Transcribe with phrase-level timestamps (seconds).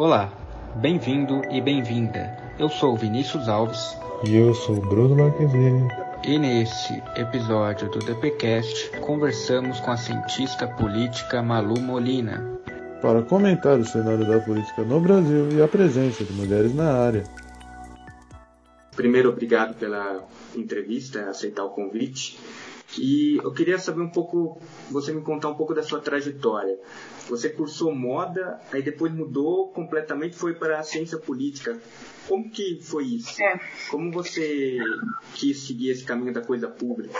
[0.00, 0.32] Olá,
[0.76, 2.34] bem-vindo e bem-vinda.
[2.58, 3.98] Eu sou Vinícius Alves.
[4.26, 5.90] E eu sou Bruno Marquezine.
[6.24, 12.58] E nesse episódio do DPcast conversamos com a cientista política Malu Molina
[13.02, 17.24] para comentar o cenário da política no Brasil e a presença de mulheres na área.
[18.96, 20.24] Primeiro, obrigado pela
[20.56, 22.38] entrevista, aceitar o convite.
[22.98, 26.78] E eu queria saber um pouco, você me contar um pouco da sua trajetória.
[27.28, 31.78] Você cursou moda, aí depois mudou completamente, foi para a ciência política.
[32.26, 33.40] Como que foi isso?
[33.42, 33.60] É.
[33.90, 34.78] Como você
[35.34, 37.18] quis seguir esse caminho da coisa pública?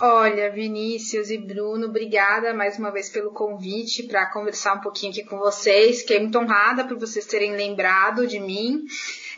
[0.00, 5.24] Olha, Vinícius e Bruno, obrigada mais uma vez pelo convite para conversar um pouquinho aqui
[5.24, 6.02] com vocês.
[6.02, 8.84] Fiquei muito honrada por vocês terem lembrado de mim.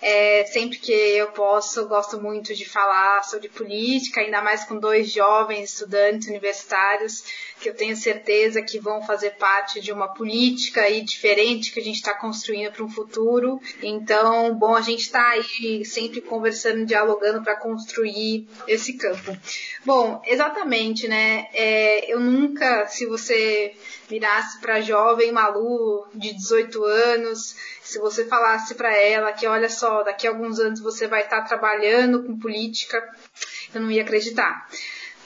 [0.03, 5.13] É, sempre que eu posso, gosto muito de falar sobre política, ainda mais com dois
[5.13, 7.23] jovens estudantes universitários
[7.61, 11.83] que eu tenho certeza que vão fazer parte de uma política aí diferente que a
[11.83, 13.61] gente está construindo para um futuro.
[13.83, 19.37] Então, bom, a gente está aí sempre conversando, dialogando para construir esse campo.
[19.85, 21.49] Bom, exatamente, né?
[21.53, 23.75] É, eu nunca, se você
[24.09, 30.03] virasse para jovem Malu de 18 anos, se você falasse para ela que olha só,
[30.03, 33.07] daqui a alguns anos você vai estar tá trabalhando com política,
[33.75, 34.67] eu não ia acreditar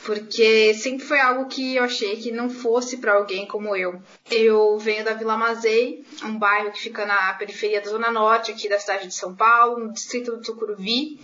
[0.04, 4.00] porque sempre foi algo que eu achei que não fosse para alguém como eu.
[4.30, 8.68] Eu venho da Vila Mazei, um bairro que fica na periferia da Zona Norte, aqui
[8.68, 11.18] da cidade de São Paulo, no distrito do Tucuruvi.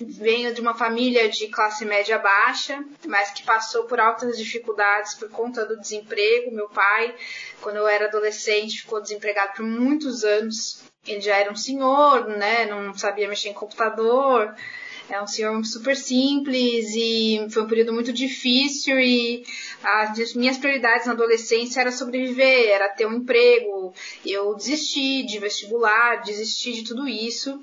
[0.00, 5.28] Venho de uma família de classe média baixa, mas que passou por altas dificuldades por
[5.28, 6.54] conta do desemprego.
[6.54, 7.14] Meu pai,
[7.60, 10.82] quando eu era adolescente, ficou desempregado por muitos anos.
[11.06, 12.64] Ele já era um senhor, né?
[12.64, 14.54] Não sabia mexer em computador
[15.10, 19.44] é um senhor super simples e foi um período muito difícil e
[19.82, 23.92] as minhas prioridades na adolescência era sobreviver, era ter um emprego.
[24.24, 27.60] Eu desisti de vestibular, desisti de tudo isso.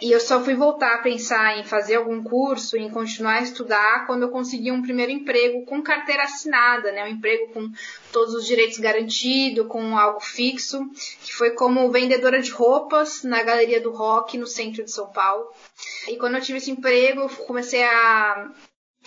[0.00, 4.06] E eu só fui voltar a pensar em fazer algum curso, em continuar a estudar,
[4.06, 7.04] quando eu consegui um primeiro emprego com carteira assinada, né?
[7.04, 7.70] Um emprego com
[8.12, 10.88] todos os direitos garantidos, com algo fixo,
[11.22, 15.48] que foi como vendedora de roupas na Galeria do Rock, no centro de São Paulo.
[16.08, 18.48] E quando eu tive esse emprego, eu comecei a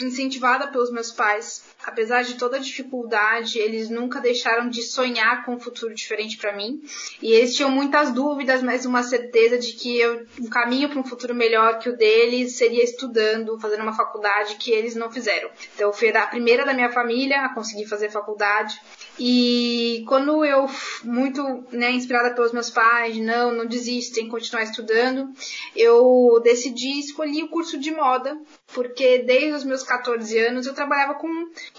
[0.01, 1.63] incentivada pelos meus pais.
[1.85, 6.55] Apesar de toda a dificuldade, eles nunca deixaram de sonhar com um futuro diferente para
[6.55, 6.81] mim.
[7.21, 11.03] E eles tinham muitas dúvidas, mas uma certeza de que eu, um caminho para um
[11.03, 15.49] futuro melhor que o deles seria estudando, fazendo uma faculdade que eles não fizeram.
[15.75, 18.79] Então eu fui a primeira da minha família a conseguir fazer faculdade.
[19.19, 20.67] E quando eu,
[21.03, 25.31] muito né, inspirada pelos meus pais, não, não desista em continuar estudando,
[25.75, 28.35] eu decidi escolher o curso de moda,
[28.73, 31.27] porque desde os meus 14 anos eu trabalhava com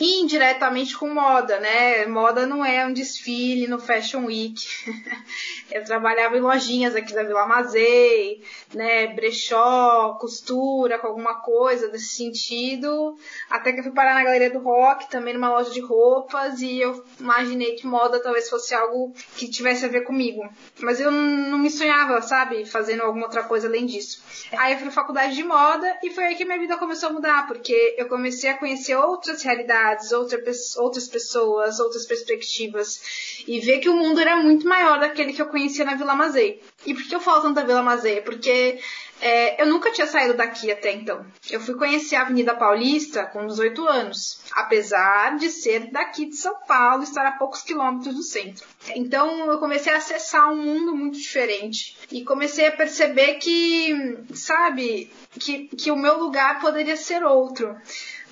[0.01, 2.07] indiretamente com moda, né?
[2.07, 4.67] Moda não é um desfile no Fashion Week.
[5.71, 8.43] eu trabalhava em lojinhas aqui da Vila Mazei,
[8.73, 9.09] né?
[9.09, 13.17] Brechó, costura, com alguma coisa desse sentido.
[13.51, 16.81] Até que eu fui parar na Galeria do Rock, também numa loja de roupas, e
[16.81, 20.49] eu imaginei que moda talvez fosse algo que tivesse a ver comigo.
[20.81, 24.23] Mas eu não me sonhava, sabe, fazendo alguma outra coisa além disso.
[24.53, 27.13] Aí eu fui pra faculdade de moda e foi aí que minha vida começou a
[27.13, 33.88] mudar, porque eu comecei a conhecer outras realidades, outras pessoas, outras perspectivas e ver que
[33.88, 36.62] o mundo era muito maior daquele que eu conhecia na Vila Mazei.
[36.87, 38.21] E por que eu falo tanto da Vila Mazei?
[38.21, 38.78] Porque
[39.27, 41.25] é, eu nunca tinha saído daqui até então.
[41.51, 46.55] Eu fui conhecer a Avenida Paulista com 18 anos, apesar de ser daqui de São
[46.69, 48.67] Paulo, estar a poucos quilômetros do centro.
[48.95, 55.11] Então eu comecei a acessar um mundo muito diferente e comecei a perceber que, sabe,
[55.41, 57.75] que, que o meu lugar poderia ser outro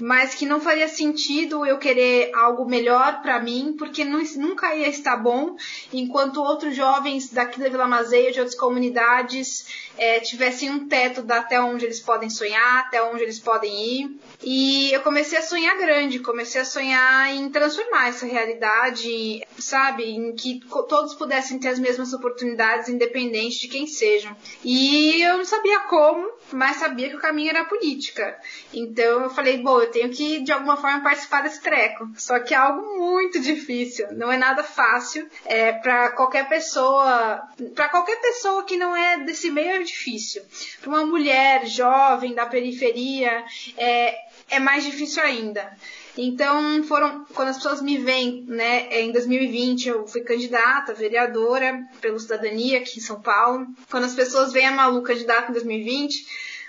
[0.03, 5.17] mas que não faria sentido eu querer algo melhor para mim, porque nunca ia estar
[5.17, 5.57] bom,
[5.93, 11.39] enquanto outros jovens daqui da Vila Mazeia, de outras comunidades, é, tivessem um teto da,
[11.39, 14.21] até onde eles podem sonhar, até onde eles podem ir.
[14.43, 20.35] E eu comecei a sonhar grande, comecei a sonhar em transformar essa realidade, sabe, em
[20.35, 24.37] que todos pudessem ter as mesmas oportunidades, independente de quem sejam.
[24.65, 28.39] E eu não sabia como, mas sabia que o caminho era a política.
[28.73, 32.09] Então eu falei, bom, eu tenho que de alguma forma participar desse treco.
[32.17, 35.29] Só que é algo muito difícil, não é nada fácil.
[35.45, 37.43] É para qualquer pessoa,
[37.75, 40.43] para qualquer pessoa que não é desse meio é difícil.
[40.81, 43.45] Para uma mulher jovem da periferia
[43.77, 44.19] é,
[44.51, 45.77] é mais difícil ainda.
[46.17, 52.21] Então, foram quando as pessoas me veem, né, em 2020 eu fui candidata, vereadora pelo
[52.21, 53.67] Cidadania aqui em São Paulo.
[53.91, 56.27] Quando as pessoas veem a Malu candidata em 2020,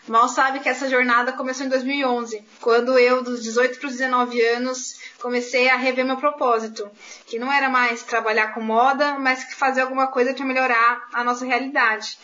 [0.07, 4.41] mal sabe que essa jornada começou em 2011, quando eu dos 18 para os 19
[4.41, 6.89] anos comecei a rever meu propósito,
[7.25, 11.45] que não era mais trabalhar com moda, mas fazer alguma coisa para melhorar a nossa
[11.45, 12.17] realidade.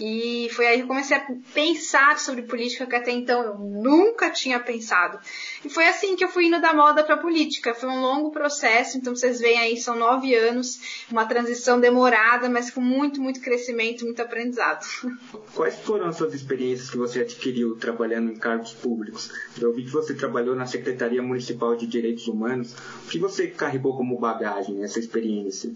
[0.00, 4.30] E foi aí que eu comecei a pensar sobre política que até então eu nunca
[4.30, 5.18] tinha pensado.
[5.64, 7.74] E foi assim que eu fui indo da moda para política.
[7.74, 12.70] Foi um longo processo, então vocês veem aí, são nove anos, uma transição demorada, mas
[12.70, 14.86] com muito, muito crescimento, muito aprendizado.
[15.54, 19.30] Quais foram as suas experiências que você adquiriu trabalhando em cargos públicos?
[19.60, 22.74] Eu vi que você trabalhou na Secretaria Municipal de Direitos Humanos.
[23.04, 25.72] O que você carregou como bagagem nessa experiência?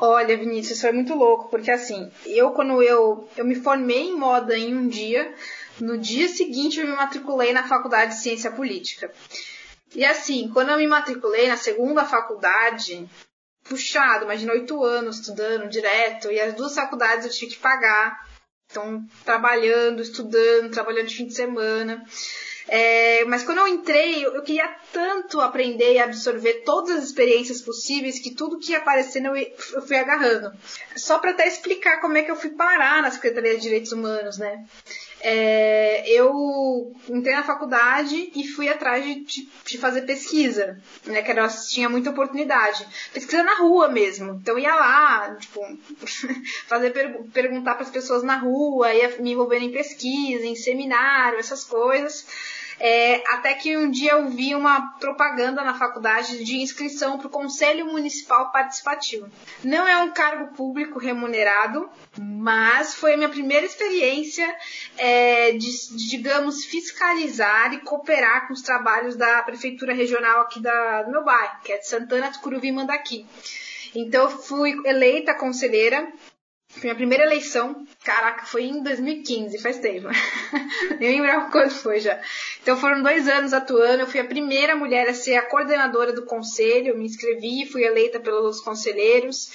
[0.00, 4.56] Olha, Vinícius, foi muito louco, porque assim, eu quando eu, eu me formei em moda
[4.56, 5.34] em um dia,
[5.80, 9.12] no dia seguinte eu me matriculei na Faculdade de Ciência Política.
[9.94, 13.08] E assim, quando eu me matriculei na segunda faculdade,
[13.64, 18.26] puxado, imagina oito anos estudando direto, e as duas faculdades eu tive que pagar.
[18.70, 22.04] Então, trabalhando, estudando, trabalhando de fim de semana.
[22.68, 27.62] É, mas quando eu entrei, eu, eu, queria tanto aprender e absorver todas as experiências
[27.62, 30.52] possíveis que tudo que ia aparecendo eu, eu fui agarrando.
[30.94, 34.36] Só para até explicar como é que eu fui parar na Secretaria de Direitos Humanos,
[34.36, 34.66] né?
[35.20, 41.22] É, eu entrei na faculdade e fui atrás de, de, de, fazer pesquisa, né?
[41.22, 42.86] Que era, tinha muita oportunidade.
[43.14, 44.38] Pesquisa na rua mesmo.
[44.42, 45.60] Então ia lá, tipo,
[46.68, 46.92] fazer
[47.32, 52.26] perguntar para as pessoas na rua, ia me envolver em pesquisa, em seminário, essas coisas.
[52.80, 57.30] É, até que um dia eu vi uma propaganda na faculdade de inscrição para o
[57.30, 59.28] Conselho Municipal Participativo.
[59.64, 64.56] Não é um cargo público remunerado, mas foi a minha primeira experiência
[64.96, 71.02] é, de, de, digamos, fiscalizar e cooperar com os trabalhos da Prefeitura Regional aqui da,
[71.02, 73.26] do meu bairro, que é de Santana do Curuvi Mandaqui.
[73.94, 76.12] Então, eu fui eleita conselheira
[76.82, 80.08] minha primeira eleição, caraca, foi em 2015, faz tempo.
[80.98, 82.20] Nem lembrava quando foi já.
[82.62, 84.02] Então foram dois anos atuando.
[84.02, 86.96] Eu fui a primeira mulher a ser a coordenadora do conselho.
[86.96, 89.50] Me inscrevi, fui eleita pelos conselheiros.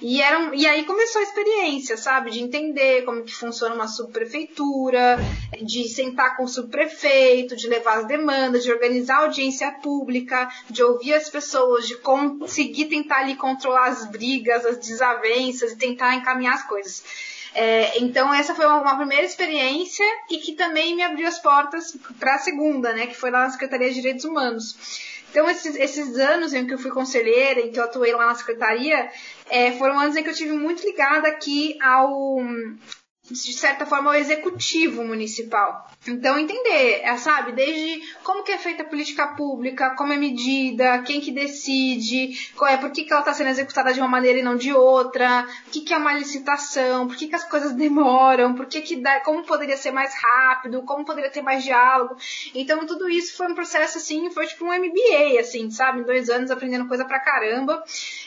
[0.00, 2.30] E, era, e aí começou a experiência, sabe?
[2.30, 5.18] De entender como que funciona uma subprefeitura,
[5.62, 11.14] de sentar com o subprefeito, de levar as demandas, de organizar audiência pública, de ouvir
[11.14, 16.66] as pessoas, de conseguir tentar ali controlar as brigas, as desavenças e tentar encaminhar as
[16.66, 17.02] coisas.
[17.54, 21.96] É, então essa foi uma, uma, primeira experiência e que também me abriu as portas
[22.18, 24.76] para a segunda, né, que foi lá na Secretaria de Direitos Humanos.
[25.34, 28.36] Então, esses, esses anos em que eu fui conselheira, em que eu atuei lá na
[28.36, 29.10] secretaria,
[29.50, 32.36] é, foram anos em que eu tive muito ligada aqui ao,
[33.28, 35.90] de certa forma, ao executivo municipal.
[36.06, 40.98] Então, entender, é, sabe, desde como que é feita a política pública, como é medida,
[40.98, 44.38] quem que decide, qual é, por que, que ela está sendo executada de uma maneira
[44.38, 47.72] e não de outra, o que, que é uma licitação, por que, que as coisas
[47.72, 52.16] demoram, por que que dá, como poderia ser mais rápido, como poderia ter mais diálogo.
[52.54, 56.50] Então, tudo isso foi um processo, assim, foi tipo um MBA, assim, sabe, dois anos
[56.50, 57.82] aprendendo coisa pra caramba.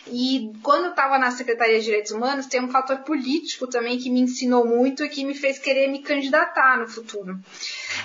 [0.07, 4.09] E quando eu estava na Secretaria de Direitos Humanos, tem um fator político também que
[4.09, 7.39] me ensinou muito e que me fez querer me candidatar no futuro.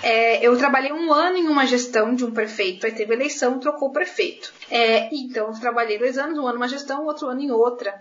[0.01, 3.89] É, eu trabalhei um ano em uma gestão de um prefeito, aí teve eleição, trocou
[3.89, 4.53] o prefeito.
[4.69, 7.93] É, então, eu trabalhei dois anos, um ano em uma gestão, outro ano em outra.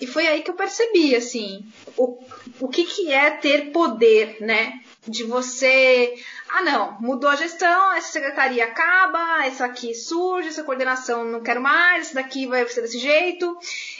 [0.00, 1.64] E foi aí que eu percebi, assim,
[1.96, 2.18] o,
[2.60, 4.80] o que, que é ter poder, né?
[5.08, 6.14] De você
[6.50, 11.60] ah, não, mudou a gestão, essa secretaria acaba, essa aqui surge, essa coordenação não quero
[11.60, 13.56] mais, essa daqui vai ser desse jeito,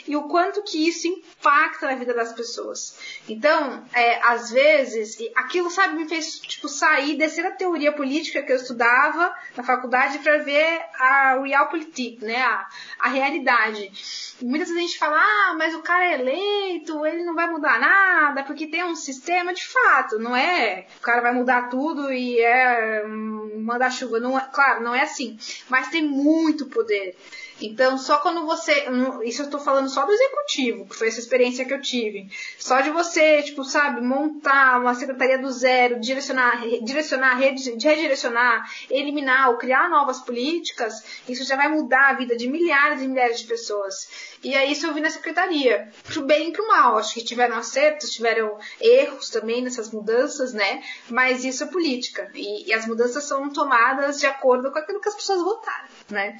[0.07, 2.97] e o quanto que isso impacta na vida das pessoas.
[3.27, 8.51] Então, é, às vezes, aquilo, sabe, me fez, tipo, sair, descer da teoria política que
[8.51, 12.67] eu estudava na faculdade para ver a realpolitik, né, a,
[12.99, 14.35] a realidade.
[14.41, 17.47] E muitas vezes a gente fala, ah, mas o cara é eleito, ele não vai
[17.47, 22.11] mudar nada, porque tem um sistema, de fato, não é, o cara vai mudar tudo
[22.11, 24.19] e é manda-chuva.
[24.19, 25.37] Não, é, claro, não é assim.
[25.69, 27.15] Mas tem muito poder.
[27.61, 28.85] Então, só quando você.
[29.23, 32.29] Isso eu estou falando só do executivo, que foi essa experiência que eu tive.
[32.57, 39.57] Só de você, tipo, sabe, montar uma secretaria do zero, direcionar, direcionar, redirecionar, eliminar ou
[39.57, 44.37] criar novas políticas, isso já vai mudar a vida de milhares e milhares de pessoas.
[44.43, 46.97] E aí isso eu vi na secretaria, pro bem e pro mal.
[46.97, 50.81] Acho que tiveram acertos, tiveram erros também nessas mudanças, né?
[51.09, 52.31] Mas isso é política.
[52.33, 56.37] E, e as mudanças são tomadas de acordo com aquilo que as pessoas votaram, né?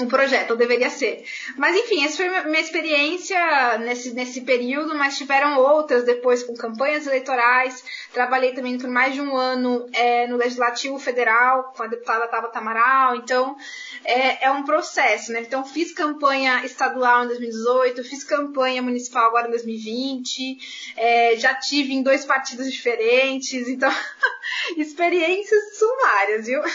[0.00, 1.24] Um projeto, ou deveria ser.
[1.56, 7.06] Mas enfim, essa foi minha experiência nesse, nesse período, mas tiveram outras depois com campanhas
[7.06, 7.84] eleitorais.
[8.12, 12.58] Trabalhei também por mais de um ano é, no Legislativo Federal, com a deputada Tabata
[12.58, 13.56] Amaral, então
[14.04, 15.42] é, é, um processo, né?
[15.42, 20.58] Então fiz campanha estadual em 2018, fiz campanha municipal agora em 2020,
[20.96, 23.92] é, já tive em dois partidos diferentes, então
[24.76, 26.60] experiências sumárias, viu?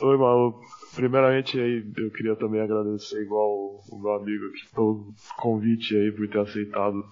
[0.00, 5.96] Oi, Malu primeiramente aí eu queria também agradecer igual o meu amigo aqui pelo convite
[5.96, 7.04] aí por ter aceitado.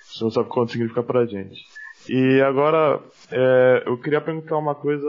[0.00, 1.60] Você não sabe quanto significa pra gente.
[2.08, 3.00] E agora
[3.32, 5.08] é, eu queria perguntar uma coisa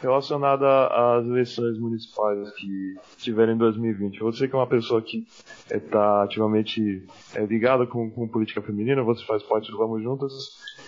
[0.00, 4.20] relacionada às eleições municipais que tiveram em 2020.
[4.20, 5.26] Você que é uma pessoa que
[5.70, 10.32] está é, ativamente é, ligada com, com política feminina, você faz parte do Vamos Juntas.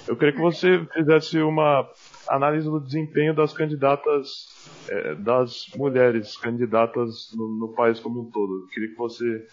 [0.07, 1.89] Eu queria que você fizesse uma
[2.29, 4.49] análise do desempenho das candidatas,
[4.89, 8.63] é, das mulheres candidatas no, no, país como um todo.
[8.63, 9.47] Eu queria que você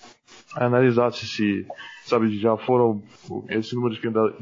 [0.56, 1.66] analisasse se,
[2.06, 3.04] sabe, já foram,
[3.50, 4.02] esse número de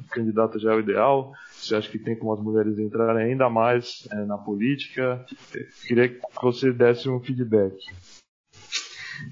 [0.10, 4.08] candidatas já é o ideal, você acha que tem como as mulheres entrarem ainda mais
[4.12, 5.26] é, na política?
[5.54, 7.76] Eu queria que você desse um feedback.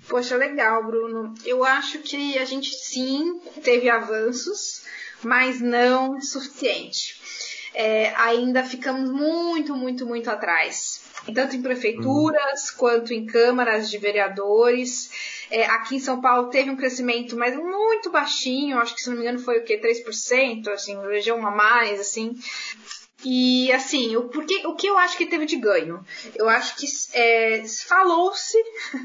[0.09, 1.33] Poxa, legal, Bruno.
[1.45, 4.83] Eu acho que a gente sim teve avanços,
[5.23, 7.21] mas não suficiente.
[7.75, 11.01] É, ainda ficamos muito, muito, muito atrás.
[11.33, 12.77] Tanto em prefeituras uhum.
[12.77, 15.09] quanto em câmaras de vereadores.
[15.51, 19.17] É, aqui em São Paulo teve um crescimento, mas muito baixinho, acho que se não
[19.17, 19.79] me engano foi o quê?
[19.79, 22.35] 3%, assim, região a mais, assim.
[23.27, 26.05] E assim, o, porque, o que eu acho que teve de ganho?
[26.35, 28.55] Eu acho que é, falou-se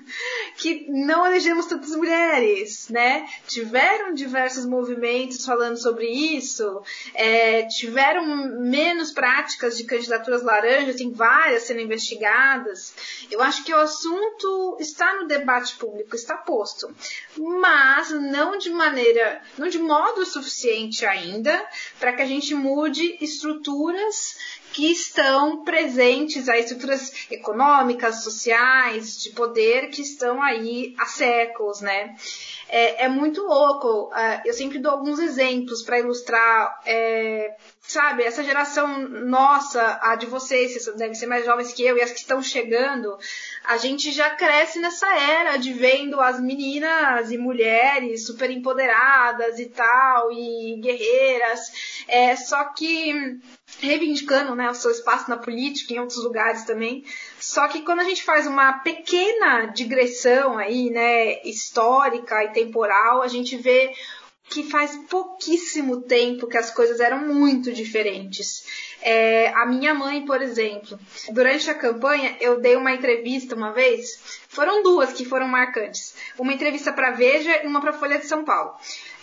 [0.59, 3.27] que não elegemos tantas mulheres, né?
[3.47, 6.83] Tiveram diversos movimentos falando sobre isso,
[7.15, 8.27] é, tiveram
[8.61, 12.93] menos práticas de candidaturas laranjas, tem várias sendo investigadas.
[13.31, 16.95] Eu acho que o assunto está no debate público, está posto,
[17.39, 21.67] mas não de maneira, não de modo suficiente ainda
[21.99, 24.37] para que a gente mude estruturas estruturas
[24.73, 32.15] que estão presentes, as estruturas econômicas, sociais, de poder que estão aí há séculos, né?
[32.73, 34.11] É, é muito louco.
[34.13, 40.27] Uh, eu sempre dou alguns exemplos para ilustrar, é, sabe, essa geração nossa, a de
[40.27, 43.19] vocês, vocês devem ser mais jovens que eu, e as que estão chegando,
[43.65, 49.67] a gente já cresce nessa era de vendo as meninas e mulheres super empoderadas e
[49.67, 52.05] tal, e guerreiras.
[52.07, 53.41] É, só que
[53.81, 57.05] reivindicando né, o seu espaço na política, em outros lugares também.
[57.41, 63.29] Só que quando a gente faz uma pequena digressão aí, né, histórica e temporal, a
[63.29, 63.93] gente vê
[64.51, 68.65] que faz pouquíssimo tempo que as coisas eram muito diferentes.
[69.01, 70.99] É, a minha mãe, por exemplo,
[71.31, 76.15] durante a campanha, eu dei uma entrevista uma vez, foram duas que foram marcantes.
[76.37, 78.75] Uma entrevista para Veja e uma para Folha de São Paulo.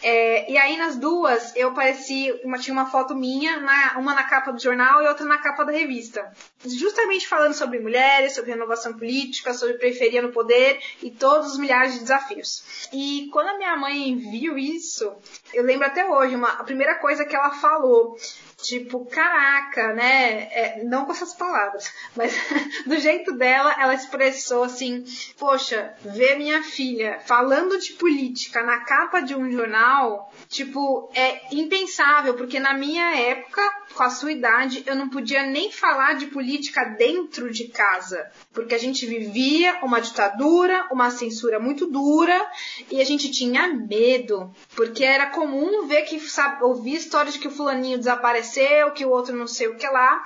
[0.01, 4.23] É, e aí nas duas eu pareci, uma, tinha uma foto minha, na, uma na
[4.23, 6.31] capa do jornal e outra na capa da revista.
[6.65, 11.93] Justamente falando sobre mulheres, sobre renovação política, sobre periferia no poder e todos os milhares
[11.93, 12.89] de desafios.
[12.93, 15.11] E quando a minha mãe viu isso,
[15.53, 18.17] eu lembro até hoje, uma, a primeira coisa que ela falou
[18.59, 20.49] Tipo, caraca, né?
[20.51, 22.33] É, não com essas palavras, mas
[22.87, 25.05] do jeito dela, ela expressou assim:
[25.37, 32.33] Poxa, ver minha filha falando de política na capa de um jornal, tipo, é impensável,
[32.33, 33.61] porque na minha época,
[33.93, 38.73] com a sua idade, eu não podia nem falar de política dentro de casa, porque
[38.73, 42.43] a gente vivia uma ditadura, uma censura muito dura
[42.89, 47.47] e a gente tinha medo, porque era comum ver que, sabe, ouvir histórias de que
[47.47, 50.23] o fulaninho desapareceu aconteceu, que o outro não sei o que lá.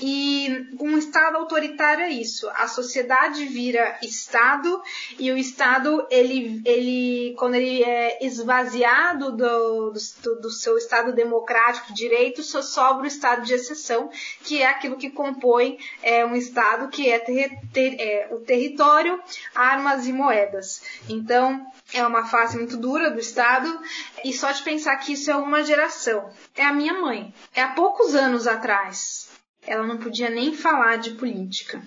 [0.00, 2.48] E um Estado autoritário é isso.
[2.54, 4.82] A sociedade vira Estado
[5.18, 9.92] e o Estado, ele, ele quando ele é esvaziado do,
[10.22, 14.10] do, do seu Estado democrático de direito, só sobra o Estado de exceção,
[14.42, 19.20] que é aquilo que compõe é, um Estado que é, ter, ter, é o território,
[19.54, 20.82] armas e moedas.
[21.08, 23.80] Então, é uma fase muito dura do Estado
[24.24, 26.30] e só de pensar que isso é uma geração.
[26.56, 27.34] É a minha mãe.
[27.54, 29.29] É há poucos anos atrás
[29.66, 31.82] ela não podia nem falar de política.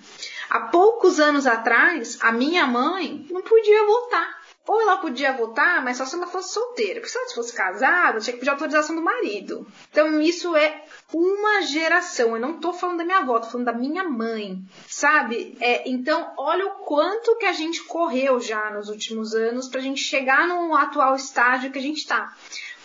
[0.48, 4.44] Há poucos anos atrás, a minha mãe não podia votar.
[4.66, 6.94] Ou ela podia votar, mas só se ela fosse solteira.
[6.94, 9.66] Porque se ela fosse casada, tinha que pedir autorização do marido.
[9.90, 12.34] Então isso é uma geração.
[12.34, 14.58] Eu não estou falando da minha avó, tô falando da minha mãe.
[14.88, 15.54] Sabe?
[15.60, 19.82] É, então, olha o quanto que a gente correu já nos últimos anos para a
[19.82, 22.34] gente chegar no atual estágio que a gente está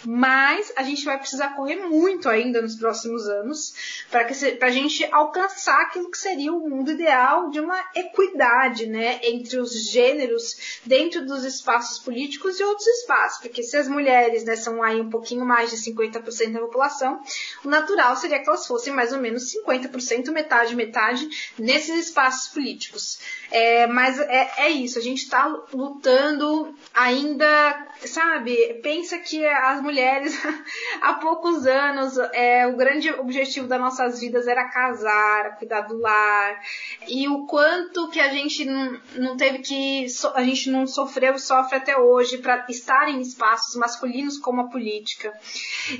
[0.06, 5.82] mas a gente vai precisar correr muito ainda nos próximos anos para a gente alcançar
[5.82, 11.44] aquilo que seria o mundo ideal de uma equidade né, entre os gêneros dentro dos
[11.44, 13.42] espaços políticos e outros espaços.
[13.42, 17.22] Porque se as mulheres né, são aí um pouquinho mais de 50% da população,
[17.64, 23.20] o natural seria que elas fossem mais ou menos 50%, metade, metade, nesses espaços políticos.
[23.52, 28.56] É, mas é, é isso, a gente está lutando ainda, sabe?
[28.84, 30.40] Pensa que as mulheres
[31.02, 36.62] há poucos anos é, o grande objetivo das nossas vidas era casar, cuidar do lar
[37.08, 41.40] e o quanto que a gente não, não teve que a gente não sofreu e
[41.40, 45.34] sofre até hoje para estar em espaços masculinos como a política.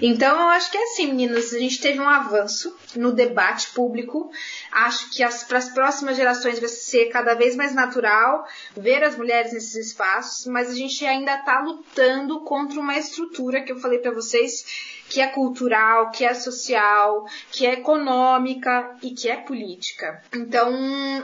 [0.02, 4.32] Então eu acho que é assim, meninas, a gente teve um avanço no debate público.
[4.72, 8.46] Acho que para as próximas gerações vai ser cada vez mais natural
[8.78, 13.72] ver as mulheres nesses espaços, mas a gente ainda está lutando contra uma estrutura que
[13.72, 19.28] eu falei para vocês que é cultural, que é social, que é econômica e que
[19.28, 20.24] é política.
[20.34, 20.72] Então,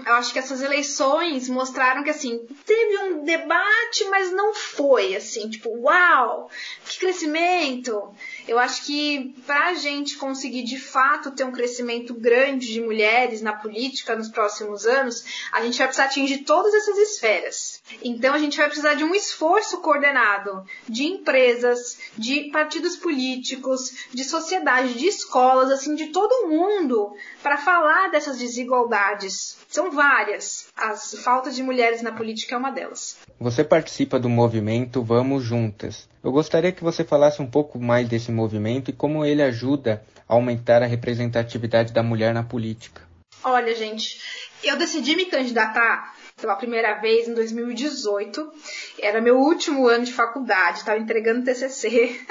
[0.06, 5.50] eu acho que essas eleições mostraram que assim, teve um debate, mas não foi assim,
[5.50, 6.50] tipo, uau,
[6.86, 8.14] que crescimento!
[8.48, 13.42] Eu acho que para a gente conseguir de fato ter um crescimento grande de mulheres
[13.42, 17.75] na política nos próximos anos, a gente vai precisar atingir todas essas esferas.
[18.04, 24.24] Então a gente vai precisar de um esforço coordenado de empresas, de partidos políticos, de
[24.24, 29.58] sociedade, de escolas, assim, de todo mundo para falar dessas desigualdades.
[29.70, 30.68] São várias.
[30.76, 33.18] As faltas de mulheres na política é uma delas.
[33.40, 36.08] Você participa do movimento Vamos Juntas.
[36.24, 40.34] Eu gostaria que você falasse um pouco mais desse movimento e como ele ajuda a
[40.34, 43.04] aumentar a representatividade da mulher na política.
[43.44, 44.20] Olha, gente,
[44.64, 46.15] eu decidi me candidatar
[46.46, 48.52] pela primeira vez em 2018.
[49.00, 52.20] Era meu último ano de faculdade, estava entregando TCC.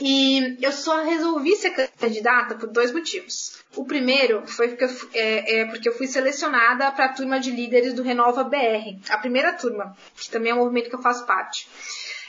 [0.00, 1.70] E eu só resolvi ser
[2.00, 3.62] candidata por dois motivos.
[3.76, 7.52] O primeiro foi porque eu, é, é porque eu fui selecionada para a turma de
[7.52, 11.24] líderes do Renova BR, a primeira turma, que também é um movimento que eu faço
[11.26, 11.68] parte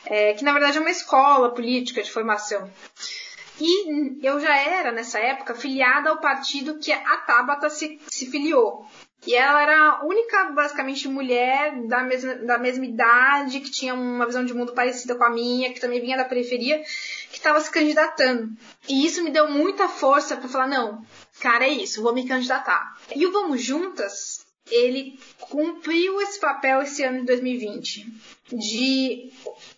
[0.05, 2.69] é, que na verdade é uma escola política de formação.
[3.59, 8.85] E eu já era, nessa época, filiada ao partido que a Tabata se, se filiou.
[9.25, 14.25] E ela era a única, basicamente, mulher da mesma, da mesma idade, que tinha uma
[14.25, 16.79] visão de mundo parecida com a minha, que também vinha da periferia,
[17.31, 18.51] que estava se candidatando.
[18.87, 21.05] E isso me deu muita força para falar: não,
[21.39, 22.97] cara, é isso, vou me candidatar.
[23.15, 29.31] E o Vamos Juntas, ele cumpriu esse papel esse ano de 2020 de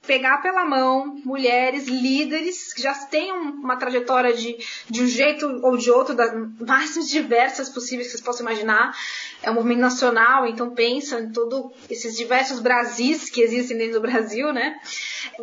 [0.05, 4.57] pegar pela mão mulheres líderes que já têm uma trajetória de,
[4.89, 8.95] de um jeito ou de outro, das mais diversas possíveis que vocês possam imaginar.
[9.45, 14.01] É um movimento nacional, então pensa em todos esses diversos Brasis que existem dentro do
[14.01, 14.81] Brasil, né?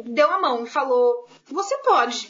[0.05, 2.29] Deu a mão e falou: você pode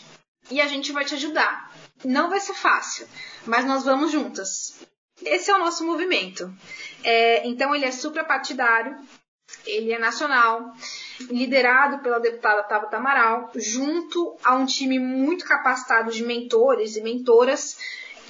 [0.50, 1.72] e a gente vai te ajudar.
[2.04, 3.08] Não vai ser fácil,
[3.46, 4.82] mas nós vamos juntas.
[5.24, 6.52] Esse é o nosso movimento.
[7.02, 8.94] É, então ele é suprapartidário,
[9.66, 10.74] ele é nacional,
[11.20, 17.78] liderado pela deputada Tabata Amaral, junto a um time muito capacitado de mentores e mentoras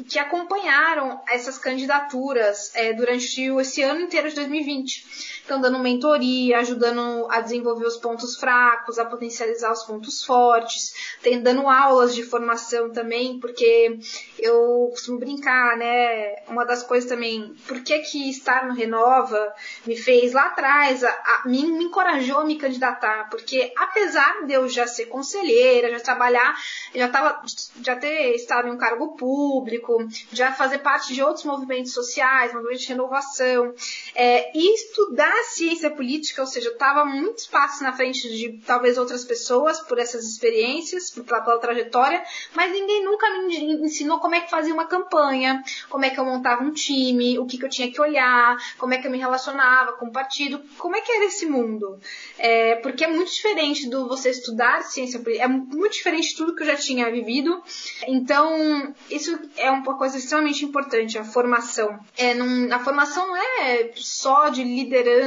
[0.02, 7.26] que acompanharam essas candidaturas é, durante esse ano inteiro de 2020 estão dando mentoria, ajudando
[7.28, 12.90] a desenvolver os pontos fracos, a potencializar os pontos fortes, tem dando aulas de formação
[12.90, 13.98] também, porque
[14.38, 16.36] eu costumo brincar, né?
[16.48, 19.52] Uma das coisas também, por que que estar no Renova
[19.84, 24.54] me fez lá atrás, a, a, me, me encorajou a me candidatar, porque apesar de
[24.54, 26.56] eu já ser conselheira, já trabalhar,
[26.94, 27.42] já tava,
[27.82, 32.82] já ter estado em um cargo público, já fazer parte de outros movimentos sociais, movimentos
[32.82, 33.74] de renovação,
[34.14, 38.60] é, e estudar a ciência política, ou seja, eu estava muito espaço na frente de
[38.66, 42.22] talvez outras pessoas por essas experiências, pela, pela trajetória,
[42.54, 46.24] mas ninguém nunca me ensinou como é que fazia uma campanha, como é que eu
[46.24, 49.18] montava um time, o que, que eu tinha que olhar, como é que eu me
[49.18, 51.98] relacionava com o partido, como é que era esse mundo.
[52.38, 56.54] É, porque é muito diferente do você estudar ciência política, é muito diferente de tudo
[56.54, 57.62] que eu já tinha vivido.
[58.06, 61.98] Então, isso é uma coisa extremamente importante, a formação.
[62.16, 65.21] É, não, a formação não é só de liderança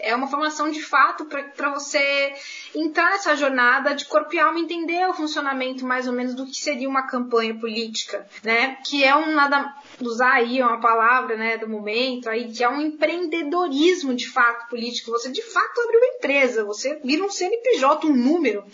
[0.00, 2.32] é uma formação de fato para você
[2.74, 6.56] entrar nessa jornada de corpo e alma, entender o funcionamento mais ou menos do que
[6.56, 8.76] seria uma campanha política, né?
[8.86, 12.80] Que é um nada usar aí uma palavra, né, do momento aí, que é um
[12.80, 15.10] empreendedorismo de fato político.
[15.10, 18.64] Você de fato abre uma empresa, você vira um CNPJ, um número,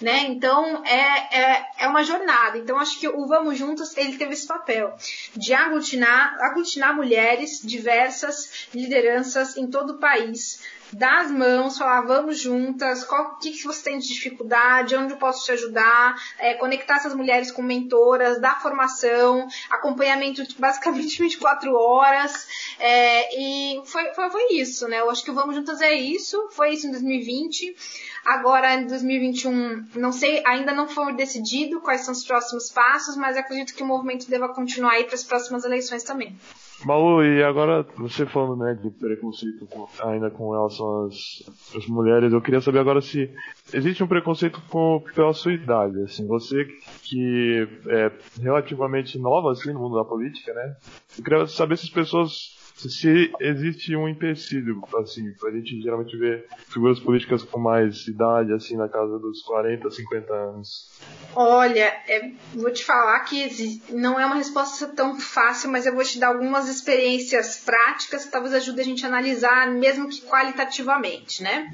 [0.00, 0.24] né?
[0.28, 2.58] Então é, é, é uma jornada.
[2.58, 4.94] Então acho que o Vamos Juntos ele teve esse papel
[5.36, 10.60] de aglutinar, aglutinar mulheres diversas lideranças em todo o país
[10.92, 15.18] dar as mãos, falar vamos juntas, o que, que você tem de dificuldade, onde eu
[15.18, 21.74] posso te ajudar, é, conectar essas mulheres com mentoras, dar formação, acompanhamento de basicamente 24
[21.74, 22.46] horas.
[22.78, 25.00] É, e foi, foi, foi isso, né?
[25.00, 27.76] Eu acho que o Vamos Juntas é isso, foi isso em 2020.
[28.24, 33.36] Agora, em 2021, não sei, ainda não foi decidido quais são os próximos passos, mas
[33.36, 36.38] acredito que o movimento deva continuar aí para as próximas eleições também.
[36.84, 42.32] Malu, e agora você falando né, de preconceito com, ainda com relação às, às, mulheres,
[42.32, 43.30] eu queria saber agora se
[43.72, 46.02] existe um preconceito com, pela sua idade.
[46.02, 46.64] Assim, você
[47.02, 50.76] que é relativamente nova assim, no mundo da política, né?
[51.18, 56.46] Eu queria saber se as pessoas se existe um empecilho, assim, a gente geralmente vê
[56.68, 60.90] figuras políticas com mais idade, assim, na casa dos 40, 50 anos.
[61.34, 66.04] Olha, é, vou te falar que não é uma resposta tão fácil, mas eu vou
[66.04, 71.42] te dar algumas experiências práticas que talvez ajude a gente a analisar, mesmo que qualitativamente,
[71.42, 71.70] né?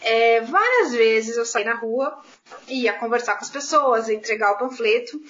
[0.00, 2.20] É, várias vezes eu saí na rua,
[2.68, 5.20] ia conversar com as pessoas, entregar o panfleto,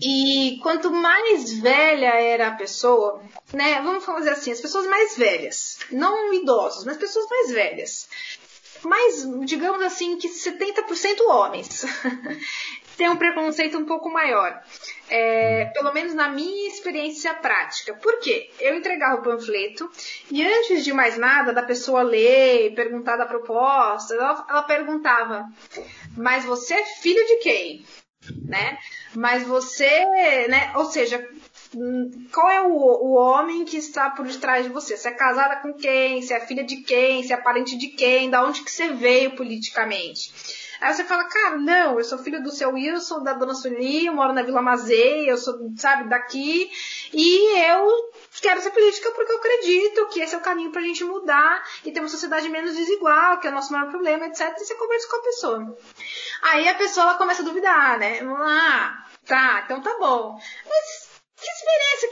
[0.00, 3.80] e quanto mais velha era a pessoa, né?
[3.82, 8.08] Vamos fazer assim, as pessoas mais velhas, não idosos, mas pessoas mais velhas.
[8.84, 11.84] Mas, digamos assim, que 70% homens.
[12.98, 14.60] tem um preconceito um pouco maior.
[15.08, 17.94] É, pelo menos na minha experiência prática.
[17.94, 18.50] Por quê?
[18.58, 19.88] Eu entregava o panfleto
[20.30, 25.48] e antes de mais nada, da pessoa ler, perguntar da proposta, ela, ela perguntava:
[26.16, 27.86] Mas você é filho de quem?
[28.44, 28.76] Né?
[29.14, 30.04] Mas você,
[30.48, 30.72] né?
[30.74, 31.24] Ou seja,
[32.32, 34.96] qual é o, o homem que está por detrás de você?
[34.96, 36.20] Você é casada com quem?
[36.20, 37.22] Você é filha de quem?
[37.22, 38.28] Você é parente de quem?
[38.28, 40.67] Da onde que você veio politicamente?
[40.80, 44.12] Aí você fala, cara, não, eu sou filho do seu Wilson, da dona Sueli, eu
[44.12, 46.70] moro na Vila Mazei, eu sou, sabe, daqui,
[47.12, 51.04] e eu quero ser política porque eu acredito que esse é o caminho pra gente
[51.04, 54.54] mudar e ter uma sociedade menos desigual, que é o nosso maior problema, etc.
[54.56, 55.78] E você conversa com a pessoa.
[56.42, 58.20] Aí a pessoa ela começa a duvidar, né?
[58.22, 60.38] Ah, tá, então tá bom.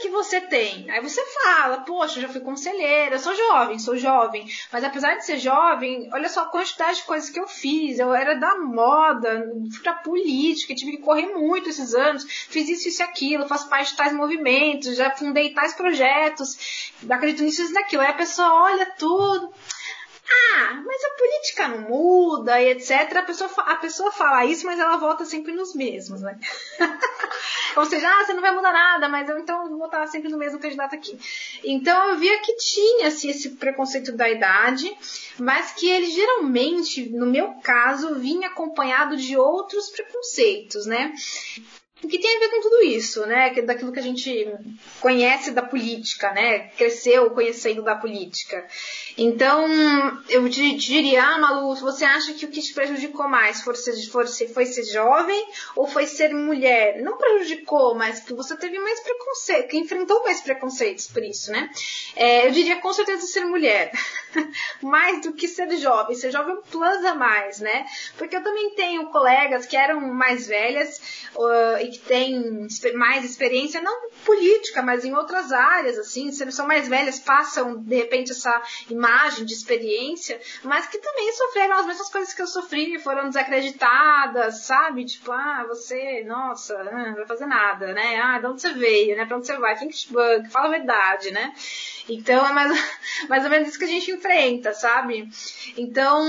[0.07, 0.89] Que você tem?
[0.89, 5.25] Aí você fala, poxa, já fui conselheira, eu sou jovem, sou jovem, mas apesar de
[5.25, 7.99] ser jovem, olha só a quantidade de coisas que eu fiz.
[7.99, 12.87] Eu era da moda, fui pra política, tive que correr muito esses anos, fiz isso,
[12.87, 17.73] isso e aquilo, faço parte de tais movimentos, já fundei tais projetos, acredito nisso e
[17.73, 18.01] naquilo.
[18.01, 19.53] Aí a pessoa olha tudo
[20.29, 23.15] ah, mas a política não muda e etc.
[23.15, 26.37] A pessoa, a pessoa fala isso, mas ela volta sempre nos mesmos, né?
[27.77, 30.37] Ou seja, ah, você não vai mudar nada, mas eu então vou votar sempre no
[30.37, 31.17] mesmo candidato aqui.
[31.63, 34.91] Então eu via que tinha assim, esse preconceito da idade,
[35.37, 41.13] mas que ele geralmente, no meu caso, vinha acompanhado de outros preconceitos, né?
[42.03, 43.49] O que tem a ver com tudo isso, né?
[43.61, 44.47] Daquilo que a gente
[44.99, 46.69] conhece da política, né?
[46.77, 48.67] Cresceu conhecendo da política.
[49.17, 49.65] Então,
[50.29, 54.65] eu diria, ah, Malu, você acha que o que te prejudicou mais foi ser, foi
[54.65, 55.43] ser, jovem
[55.75, 57.01] ou foi ser mulher?
[57.01, 61.67] Não prejudicou, mas que você teve mais preconceito, que enfrentou mais preconceitos por isso, né?
[62.15, 63.91] É, eu diria com certeza ser mulher.
[64.81, 66.15] mais do que ser jovem.
[66.15, 67.85] Ser jovem é plus a mais, né?
[68.17, 71.01] Porque eu também tenho colegas que eram mais velhas
[71.35, 76.87] uh, e que têm mais experiência, não política, mas em outras áreas, assim, são mais
[76.87, 82.33] velhas, passam, de repente, essa imagem de experiência, mas que também sofreram as mesmas coisas
[82.33, 85.05] que eu sofri, foram desacreditadas, sabe?
[85.05, 88.17] Tipo, ah, você, nossa, não vai fazer nada, né?
[88.21, 89.25] Ah, de onde você veio, né?
[89.25, 89.77] Pra onde você vai?
[89.77, 89.95] Think
[90.49, 91.53] fala a verdade, né?
[92.09, 92.71] Então é mais,
[93.29, 95.29] mais ou menos isso que a gente enfrenta, sabe?
[95.77, 96.25] Então,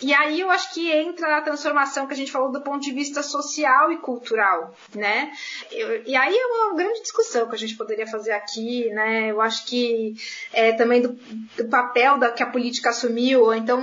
[0.00, 2.92] e aí eu acho que entra a transformação que a gente falou do ponto de
[2.92, 5.32] vista social e cultural, né?
[5.70, 9.30] Eu, e aí é uma grande discussão que a gente poderia fazer aqui, né?
[9.30, 10.14] Eu acho que
[10.52, 11.18] é, também do,
[11.56, 13.80] do papel da, que a política assumiu, então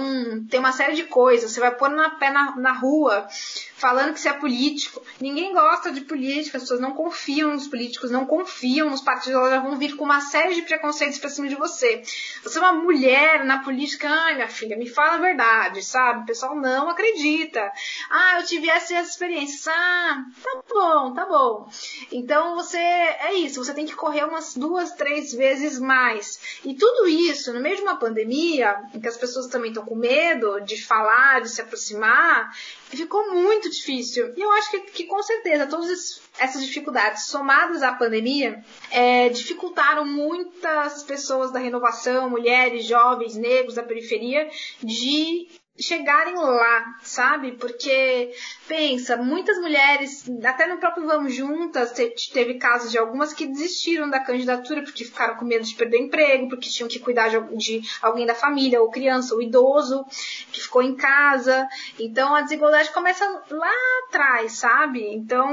[0.50, 1.52] tem uma série de coisas.
[1.52, 3.28] Você vai pôr na pé na, na rua
[3.76, 5.02] falando que você é político.
[5.20, 9.52] Ninguém gosta de política, as pessoas não confiam nos políticos, não confiam nos partidos, elas
[9.52, 12.03] já vão vir com uma série de preconceitos pra cima de você.
[12.43, 16.21] Você é uma mulher na política, ai minha filha, me fala a verdade, sabe?
[16.21, 17.71] O pessoal não acredita.
[18.10, 19.71] Ah, eu tive essa, essa experiência.
[19.75, 21.69] Ah, tá bom, tá bom.
[22.12, 26.60] Então você, é isso, você tem que correr umas duas, três vezes mais.
[26.63, 29.95] E tudo isso, no meio de uma pandemia, em que as pessoas também estão com
[29.95, 32.55] medo de falar, de se aproximar,
[32.97, 34.34] ficou muito difícil.
[34.36, 40.06] E eu acho que, que com certeza todas essas dificuldades somadas à pandemia é, dificultaram
[40.06, 44.49] muitas pessoas da renovação, mulheres, jovens, negros da periferia,
[44.82, 45.47] de
[45.80, 47.54] chegarem lá, sabe?
[47.54, 48.34] Porque,
[48.68, 51.94] pensa, muitas mulheres, até no próprio Vamos Juntas,
[52.34, 56.50] teve casos de algumas que desistiram da candidatura porque ficaram com medo de perder emprego,
[56.50, 60.06] porque tinham que cuidar de, alguém da família, ou criança, ou idoso,
[60.52, 61.68] que ficou em casa.
[61.98, 63.74] Então a desigualdade começa lá
[64.08, 65.08] atrás, sabe?
[65.13, 65.48] Então,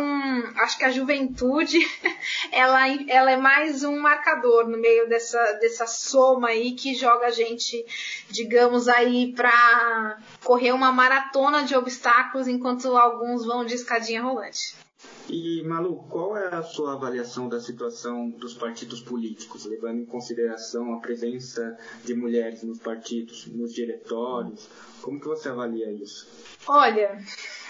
[0.57, 1.79] acho que a juventude,
[2.51, 7.31] ela, ela é mais um marcador no meio dessa, dessa soma aí que joga a
[7.31, 7.85] gente,
[8.29, 14.74] digamos, aí pra correr uma maratona de obstáculos enquanto alguns vão de escadinha rolante.
[15.29, 20.94] E, Malu, qual é a sua avaliação da situação dos partidos políticos, levando em consideração
[20.94, 24.68] a presença de mulheres nos partidos, nos diretórios?
[25.07, 26.27] Como que você avalia isso?
[26.66, 27.16] Olha,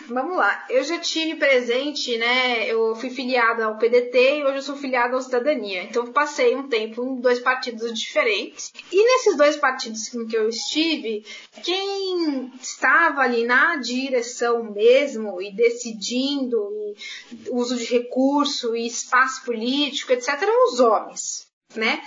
[0.09, 0.65] vamos lá.
[0.71, 2.67] Eu já tive presente, né?
[2.67, 5.83] Eu fui filiada ao PDT e hoje eu sou filiada ao Cidadania.
[5.83, 8.73] Então eu passei um tempo em dois partidos diferentes.
[8.91, 11.27] E nesses dois partidos em que eu estive,
[11.63, 20.11] quem estava ali na direção mesmo e decidindo e uso de recurso e espaço político,
[20.11, 22.01] etc, eram os homens, né?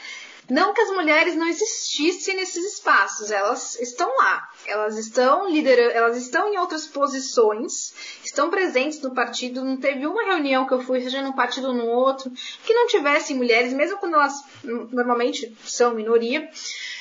[0.49, 6.17] Não que as mulheres não existissem nesses espaços, elas estão lá, elas estão liderando, elas
[6.17, 9.63] estão em outras posições, estão presentes no partido.
[9.63, 12.31] Não teve uma reunião que eu fui, seja num partido ou no outro,
[12.65, 14.33] que não tivessem mulheres, mesmo quando elas
[14.63, 16.49] normalmente são minoria.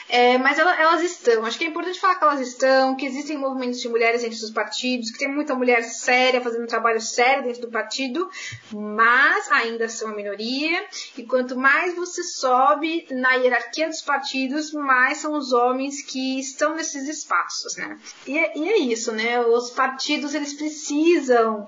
[0.08, 1.44] É, mas elas, elas, estão.
[1.44, 4.50] Acho que é importante falar que elas estão, que existem movimentos de mulheres dentro dos
[4.50, 8.28] partidos, que tem muita mulher séria fazendo um trabalho sério dentro do partido,
[8.72, 10.86] mas ainda são a minoria.
[11.16, 16.74] E quanto mais você sobe na hierarquia dos partidos, mais são os homens que estão
[16.74, 17.98] nesses espaços, né?
[18.26, 19.40] E, é, e é isso, né?
[19.40, 21.66] Os partidos eles precisam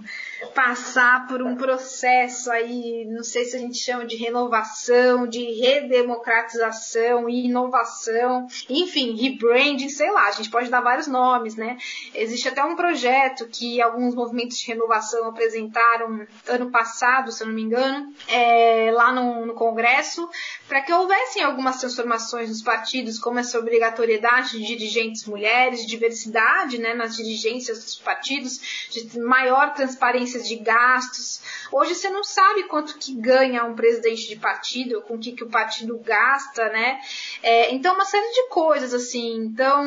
[0.54, 7.28] passar por um processo aí, não sei se a gente chama de renovação, de redemocratização
[7.28, 11.76] inovação, enfim, rebranding, sei lá, a gente pode dar vários nomes, né?
[12.14, 17.54] Existe até um projeto que alguns movimentos de renovação apresentaram ano passado, se eu não
[17.54, 20.28] me engano, é, lá no, no Congresso,
[20.68, 26.94] para que houvessem algumas transformações nos partidos, como essa obrigatoriedade de dirigentes mulheres, diversidade né,
[26.94, 31.40] nas dirigências dos partidos, de maior transparência de gastos.
[31.72, 35.44] Hoje você não sabe quanto que ganha um presidente de partido, com o que, que
[35.44, 37.00] o partido gasta, né?
[37.42, 39.36] É, então, uma série de coisas, assim.
[39.36, 39.84] Então,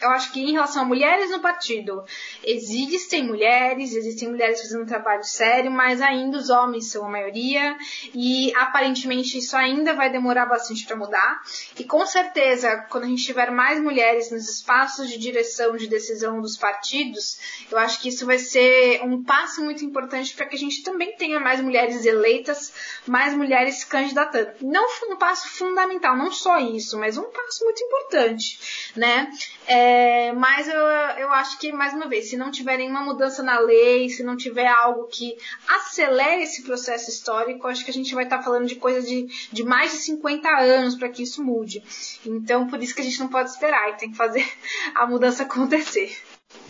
[0.00, 2.04] eu acho que em relação a mulheres no partido,
[2.44, 7.76] existem mulheres, existem mulheres fazendo um trabalho sério, mas ainda os homens são a maioria
[8.14, 11.42] e aparentemente isso ainda vai demorar bastante para mudar.
[11.78, 16.40] E com certeza, quando a gente tiver mais mulheres nos espaços de direção, de decisão
[16.40, 17.38] dos partidos,
[17.70, 20.82] eu acho que isso vai ser um passo muito muito importante para que a gente
[20.82, 22.72] também tenha mais mulheres eleitas,
[23.06, 24.52] mais mulheres candidatando.
[24.60, 29.30] Não um passo fundamental, não só isso, mas um passo muito importante, né?
[29.66, 30.80] É, mas eu,
[31.18, 34.36] eu acho que, mais uma vez, se não tiver nenhuma mudança na lei, se não
[34.36, 38.66] tiver algo que acelere esse processo histórico, acho que a gente vai estar tá falando
[38.66, 41.82] de coisa de, de mais de 50 anos para que isso mude.
[42.26, 44.46] Então, por isso que a gente não pode esperar e tem que fazer
[44.94, 46.14] a mudança acontecer.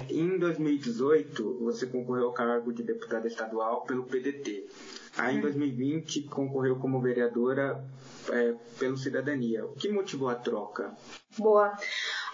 [0.09, 4.67] Em 2018, você concorreu ao cargo de deputada estadual pelo PDT.
[5.17, 6.29] Aí, em 2020, hum.
[6.29, 7.85] concorreu como vereadora
[8.31, 9.65] é, pelo Cidadania.
[9.65, 10.95] O que motivou a troca?
[11.39, 11.77] Boa.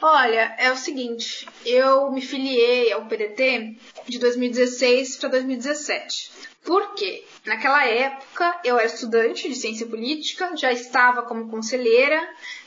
[0.00, 3.76] Olha, é o seguinte, eu me filiei ao PDT
[4.08, 6.30] de 2016 para 2017.
[6.64, 7.24] Por quê?
[7.46, 12.20] Naquela época eu era estudante de ciência política, já estava como conselheira,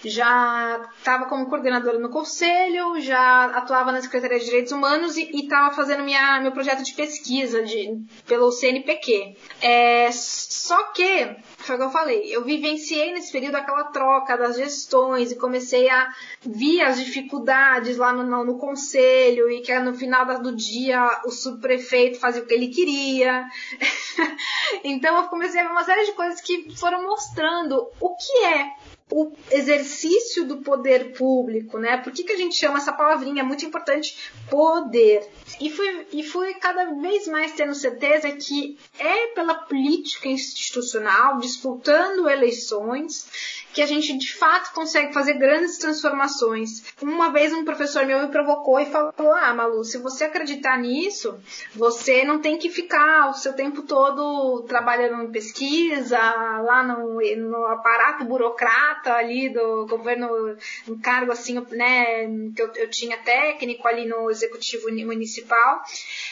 [0.04, 5.75] já estava como coordenadora no conselho, já atuava na Secretaria de Direitos Humanos e estava
[5.75, 9.36] fazendo minha, meu projeto de pesquisa de, pelo CNPq.
[9.62, 14.56] É, só que, foi o que eu falei, eu vivenciei nesse período aquela troca das
[14.56, 16.10] gestões e comecei a
[16.43, 21.30] ver as dificuldades lá no, no, no conselho e que no final do dia o
[21.30, 23.45] subprefeito fazia o que ele queria.
[24.84, 28.71] então eu comecei a ver uma série de coisas que foram mostrando o que é
[29.12, 31.97] o exercício do poder público, né?
[31.97, 33.41] Por que, que a gente chama essa palavrinha?
[33.41, 34.17] É muito importante,
[34.49, 35.30] poder.
[35.60, 42.30] E fui, e fui cada vez mais tendo certeza que é pela política institucional, disputando
[42.30, 46.84] eleições, que a gente de fato consegue fazer grandes transformações.
[47.01, 51.38] Uma vez um professor meu me provocou e falou: Ah, Malu, se você acreditar nisso,
[51.73, 57.65] você não tem que ficar o seu tempo todo trabalhando em pesquisa, lá no, no
[57.67, 60.55] aparato burocrata ali do governo,
[60.88, 65.81] um cargo assim, né, que eu, eu tinha técnico ali no executivo municipal.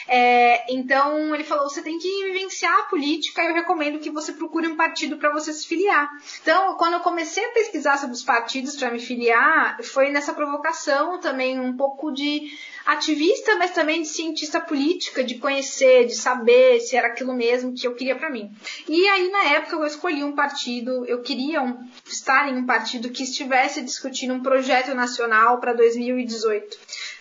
[0.06, 4.68] É, então ele falou: você tem que vivenciar a política, eu recomendo que você procure
[4.68, 6.10] um partido para você se filiar.
[6.42, 10.32] Então, quando eu comecei comecei a pesquisar sobre os partidos para me filiar, foi nessa
[10.32, 12.50] provocação também um pouco de
[12.84, 17.86] ativista, mas também de cientista política, de conhecer, de saber se era aquilo mesmo que
[17.86, 18.50] eu queria para mim.
[18.88, 23.10] E aí na época eu escolhi um partido, eu queria um, estar em um partido
[23.10, 26.78] que estivesse discutindo um projeto nacional para 2018.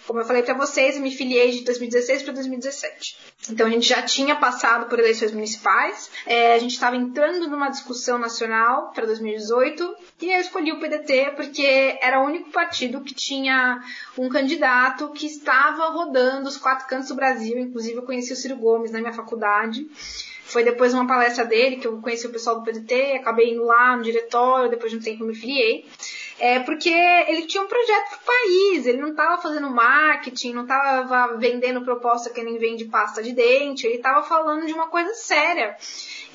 [0.09, 3.15] Como eu falei para vocês, eu me filiei de 2016 para 2017.
[3.51, 7.69] Então a gente já tinha passado por eleições municipais, é, a gente estava entrando numa
[7.69, 13.13] discussão nacional para 2018 e eu escolhi o PDT porque era o único partido que
[13.13, 13.83] tinha
[14.17, 17.59] um candidato que estava rodando os quatro cantos do Brasil.
[17.59, 19.87] Inclusive eu conheci o Ciro Gomes na minha faculdade.
[20.49, 23.63] Foi depois de uma palestra dele que eu conheci o pessoal do PDT, acabei indo
[23.63, 25.85] lá no diretório, depois de um tempo me filiei.
[26.39, 31.35] É porque ele tinha um projeto pro país, ele não estava fazendo marketing, não estava
[31.37, 35.75] vendendo proposta que nem vende pasta de dente, ele estava falando de uma coisa séria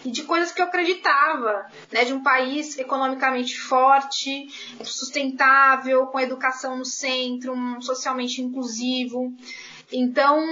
[0.05, 4.47] e de coisas que eu acreditava, né, de um país economicamente forte,
[4.85, 9.33] sustentável, com educação no centro, um socialmente inclusivo.
[9.91, 10.43] Então,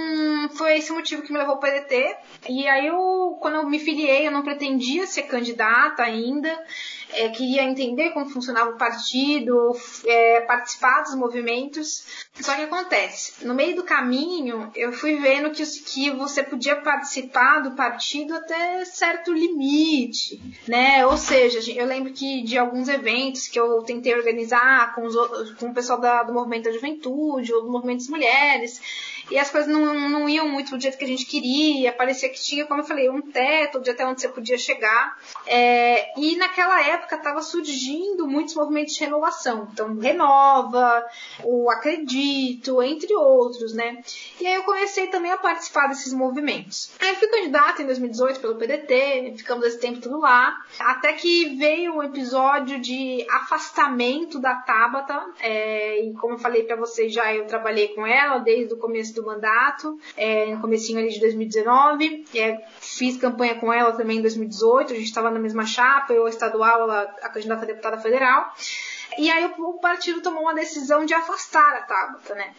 [0.55, 2.15] foi esse o motivo que me levou para o PDT.
[2.49, 6.49] E aí, eu, quando eu me filiei, eu não pretendia ser candidata ainda
[7.13, 12.05] é, queria entender como funcionava o partido, é, participar dos movimentos.
[12.41, 17.59] Só que acontece, no meio do caminho, eu fui vendo que, que você podia participar
[17.59, 21.05] do partido até certo limite, né?
[21.05, 25.67] Ou seja, eu lembro que de alguns eventos que eu tentei organizar com, os, com
[25.67, 28.81] o pessoal da, do movimento da juventude ou do movimento das mulheres,
[29.29, 32.41] e as coisas não, não iam muito do jeito que a gente queria, parecia que
[32.41, 35.17] tinha, como eu falei, um teto de até onde você podia chegar.
[35.45, 39.67] É, e naquela época estava surgindo muitos movimentos de renovação.
[39.71, 41.05] Então, Renova,
[41.43, 44.01] o Acredito, entre outros, né?
[44.39, 46.91] E aí eu comecei também a participar desses movimentos.
[46.99, 51.95] Aí fui candidata em 2018 pelo PDT, ficamos esse tempo tudo lá, até que veio
[51.95, 57.45] um episódio de afastamento da Tabata, é, e como eu falei para vocês já, eu
[57.45, 62.25] trabalhei com ela desde o começo do mandato, é, no comecinho ali de 2019.
[62.35, 66.27] É, fiz campanha com ela também em 2018, a gente estava na mesma chapa, eu
[66.27, 68.53] estadual, ela a candidata a deputada federal.
[69.17, 72.53] E aí o, partido tomou uma decisão de afastar a Tabata, né?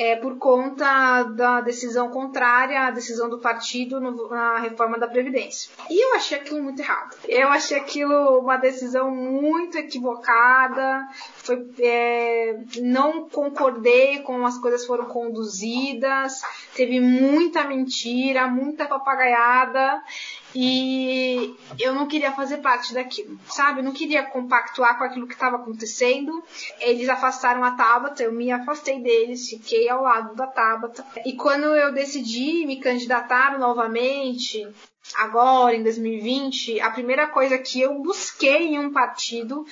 [0.00, 5.72] É, por conta da decisão contrária à decisão do partido no, na reforma da Previdência.
[5.90, 7.16] E eu achei aquilo muito errado.
[7.26, 11.04] Eu achei aquilo uma decisão muito equivocada.
[11.38, 16.42] Foi, é, não concordei com as coisas foram conduzidas.
[16.76, 20.00] Teve muita mentira, muita papagaiada.
[20.54, 23.80] E eu não queria fazer parte daquilo, sabe?
[23.80, 26.42] Eu não queria compactuar com aquilo que estava acontecendo.
[26.80, 31.04] Eles afastaram a Tabata, eu me afastei deles, fiquei ao lado da Tabata.
[31.24, 34.66] E quando eu decidi me candidatar novamente,
[35.16, 39.66] agora em 2020, a primeira coisa que eu busquei em um partido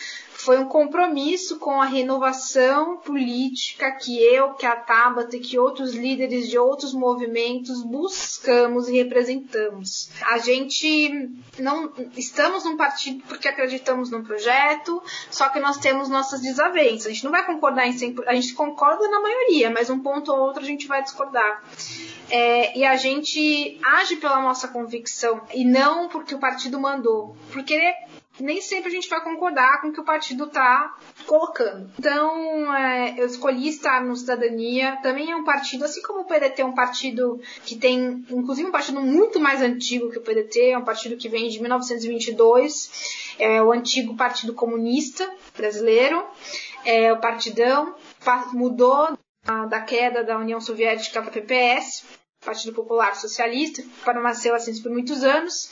[0.47, 5.93] foi um compromisso com a renovação política que eu, que a Tabata e que outros
[5.93, 10.09] líderes de outros movimentos buscamos e representamos.
[10.23, 16.41] A gente não estamos num partido porque acreditamos num projeto, só que nós temos nossas
[16.41, 17.07] desavenças.
[17.07, 20.31] A gente não vai concordar em 100%, a gente concorda na maioria, mas um ponto
[20.31, 21.61] ou outro a gente vai discordar.
[22.31, 27.37] É, e a gente age pela nossa convicção e não porque o partido mandou.
[27.53, 27.95] Porque
[28.39, 30.95] nem sempre a gente vai concordar com o que o partido está
[31.27, 31.91] colocando.
[31.99, 34.97] Então, é, eu escolhi estar no Cidadania.
[35.03, 38.73] Também é um partido, assim como o PDT é um partido que tem, inclusive, um
[38.73, 43.63] partido muito mais antigo que o PDT, é um partido que vem de 1922, é
[43.63, 46.25] o antigo Partido Comunista Brasileiro,
[46.85, 47.95] é o Partidão,
[48.53, 49.17] mudou
[49.69, 52.05] da queda da União Soviética para o PPS,
[52.45, 55.69] Partido Popular Socialista, permaneceu assim por muitos anos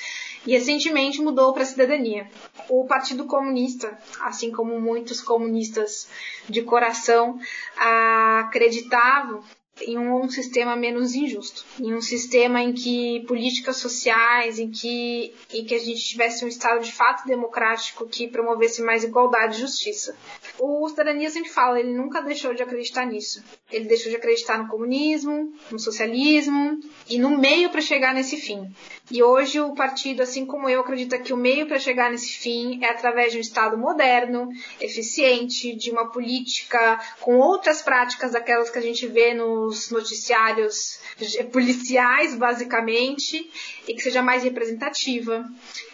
[0.46, 2.28] e recentemente mudou para a cidadania.
[2.68, 6.09] O Partido Comunista, assim como muitos comunistas
[6.48, 7.38] de coração,
[7.76, 9.42] acreditavam
[9.83, 15.64] em um sistema menos injusto, em um sistema em que políticas sociais, em que, em
[15.64, 20.16] que a gente tivesse um Estado de fato democrático que promovesse mais igualdade e justiça.
[20.59, 23.43] O Cidadania sempre fala, ele nunca deixou de acreditar nisso.
[23.73, 28.73] Ele deixou de acreditar no comunismo, no socialismo e no meio para chegar nesse fim.
[29.11, 32.83] E hoje o partido, assim como eu, acredita que o meio para chegar nesse fim
[32.85, 34.49] é através de um Estado moderno,
[34.81, 41.01] eficiente, de uma política com outras práticas daquelas que a gente vê nos noticiários
[41.53, 43.51] policiais, basicamente,
[43.88, 45.45] e que seja mais representativa.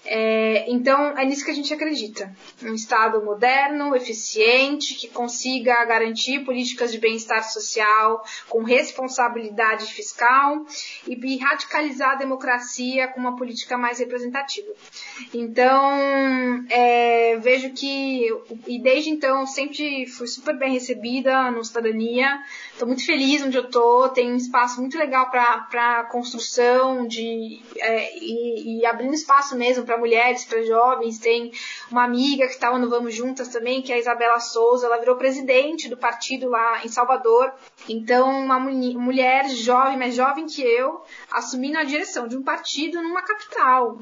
[0.05, 2.35] É, então, é nisso que a gente acredita.
[2.63, 4.50] Um Estado moderno, eficiente,
[4.97, 10.65] que consiga garantir políticas de bem-estar social com responsabilidade fiscal
[11.07, 14.73] e radicalizar a democracia com uma política mais representativa.
[15.33, 18.27] Então, é, vejo que,
[18.67, 22.43] e desde então, sempre fui super bem recebida no Cidadania.
[22.73, 28.19] Estou muito feliz onde eu estou, tem um espaço muito legal para construção de, é,
[28.19, 31.19] e, e abrindo espaço mesmo para mulheres, para jovens.
[31.19, 31.53] Tem
[31.91, 34.87] uma amiga que estava no Vamos Juntas também, que é a Isabela Souza.
[34.87, 37.53] Ela virou presidente do partido lá em Salvador.
[37.89, 43.23] Então, uma mulher jovem, mais jovem que eu, assumindo a direção de um partido numa
[43.23, 43.99] capital.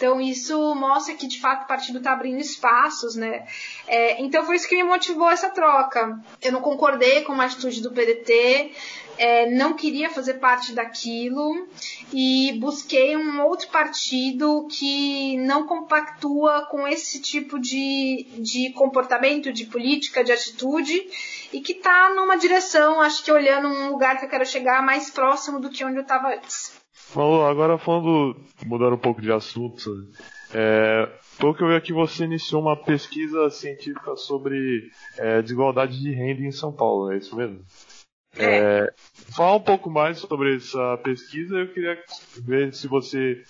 [0.00, 3.46] Então, isso mostra que, de fato, o partido está abrindo espaços, né?
[3.86, 6.18] É, então, foi isso que me motivou essa troca.
[6.40, 8.72] Eu não concordei com a atitude do PDT,
[9.18, 11.68] é, não queria fazer parte daquilo
[12.14, 19.66] e busquei um outro partido que não compactua com esse tipo de, de comportamento, de
[19.66, 21.10] política, de atitude
[21.52, 25.10] e que está numa direção, acho que olhando um lugar que eu quero chegar mais
[25.10, 26.79] próximo do que onde eu estava antes.
[27.12, 29.90] Falou, agora falando, mudando um pouco de assunto,
[30.54, 34.88] é, pelo que eu vi aqui, você iniciou uma pesquisa científica sobre
[35.18, 37.64] é, desigualdade de renda em São Paulo, é isso mesmo?
[38.36, 38.44] É.
[38.44, 38.94] É,
[39.32, 41.98] falar um pouco mais sobre essa pesquisa, eu queria
[42.44, 43.42] ver se você,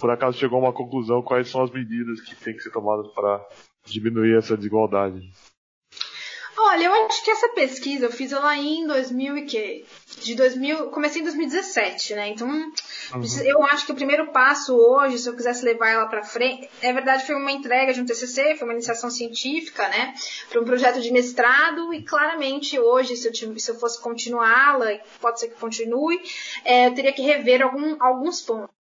[0.00, 3.12] por acaso, chegou a uma conclusão, quais são as medidas que têm que ser tomadas
[3.12, 3.46] para
[3.84, 5.30] diminuir essa desigualdade.
[6.56, 9.86] Olha, eu acho que essa pesquisa eu fiz ela em 2000 e que
[10.20, 12.28] de 2000, comecei em 2017, né?
[12.28, 13.42] Então, uhum.
[13.44, 16.92] eu acho que o primeiro passo hoje, se eu quisesse levar ela para frente, é
[16.92, 20.14] verdade, foi uma entrega de um TCC, foi uma iniciação científica, né?
[20.50, 25.40] Para um projeto de mestrado e claramente hoje, se eu, se eu fosse continuá-la, pode
[25.40, 26.20] ser que continue,
[26.64, 28.81] é, eu teria que rever algum, alguns pontos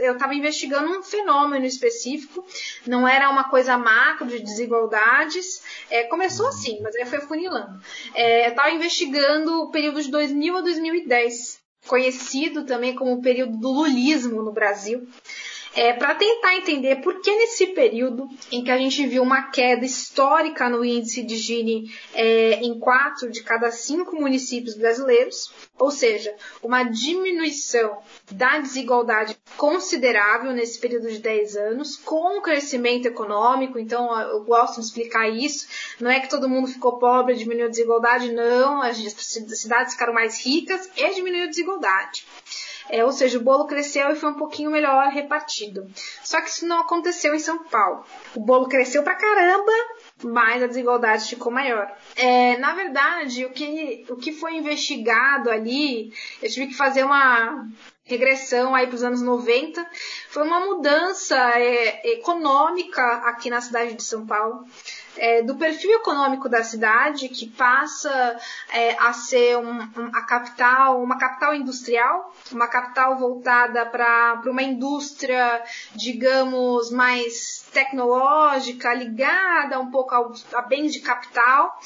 [0.00, 2.44] eu estava investigando um fenômeno específico,
[2.86, 5.62] não era uma coisa macro de desigualdades.
[5.90, 7.80] É, começou assim, mas aí foi funilando.
[8.14, 13.56] É, eu estava investigando o período de 2000 a 2010, conhecido também como o período
[13.58, 15.06] do lulismo no Brasil
[15.74, 19.84] é, para tentar entender por que nesse período em que a gente viu uma queda
[19.84, 26.34] histórica no índice de Gini é, em quatro de cada cinco municípios brasileiros, ou seja,
[26.62, 27.98] uma diminuição
[28.30, 34.80] da desigualdade considerável nesse período de 10 anos, com o crescimento econômico, então eu gosto
[34.80, 35.66] de explicar isso,
[36.00, 40.44] não é que todo mundo ficou pobre diminuiu a desigualdade, não, as cidades ficaram mais
[40.44, 42.24] ricas e diminuiu a desigualdade.
[42.88, 45.86] É, ou seja, o bolo cresceu e foi um pouquinho melhor repartido.
[46.22, 48.04] Só que isso não aconteceu em São Paulo.
[48.34, 49.72] O bolo cresceu pra caramba,
[50.22, 51.90] mas a desigualdade ficou maior.
[52.16, 56.12] É, na verdade, o que, o que foi investigado ali,
[56.42, 57.66] eu tive que fazer uma
[58.04, 59.84] regressão aí para os anos 90,
[60.28, 64.66] foi uma mudança é, econômica aqui na cidade de São Paulo
[65.16, 68.36] é, do perfil econômico da cidade, que passa
[68.72, 74.62] é, a ser um, um, a capital, uma capital industrial, uma capital voltada para uma
[74.62, 75.62] indústria,
[75.94, 81.78] digamos, mais tecnológica, ligada um pouco ao, a bens de capital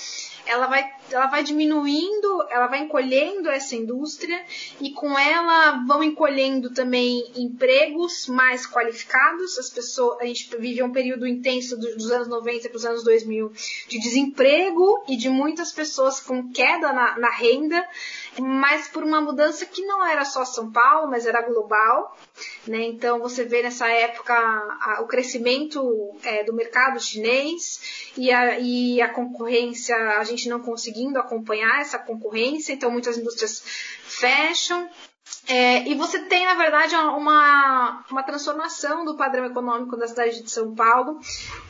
[0.49, 4.43] ela vai, ela vai diminuindo, ela vai encolhendo essa indústria
[4.81, 9.59] e com ela vão encolhendo também empregos mais qualificados.
[9.59, 13.53] As pessoas, a gente vive um período intenso dos anos 90 para os anos 2000
[13.89, 17.87] de desemprego e de muitas pessoas com queda na, na renda,
[18.41, 22.17] mas por uma mudança que não era só São Paulo, mas era global.
[22.67, 22.85] Né?
[22.85, 29.01] Então você vê nessa época a, o crescimento é, do mercado chinês e a, e
[29.03, 33.63] a concorrência, a gente gente não conseguindo acompanhar essa concorrência, então muitas indústrias
[34.03, 34.89] fecham.
[35.49, 40.51] É, e você tem, na verdade, uma, uma transformação do padrão econômico da cidade de
[40.51, 41.19] São Paulo,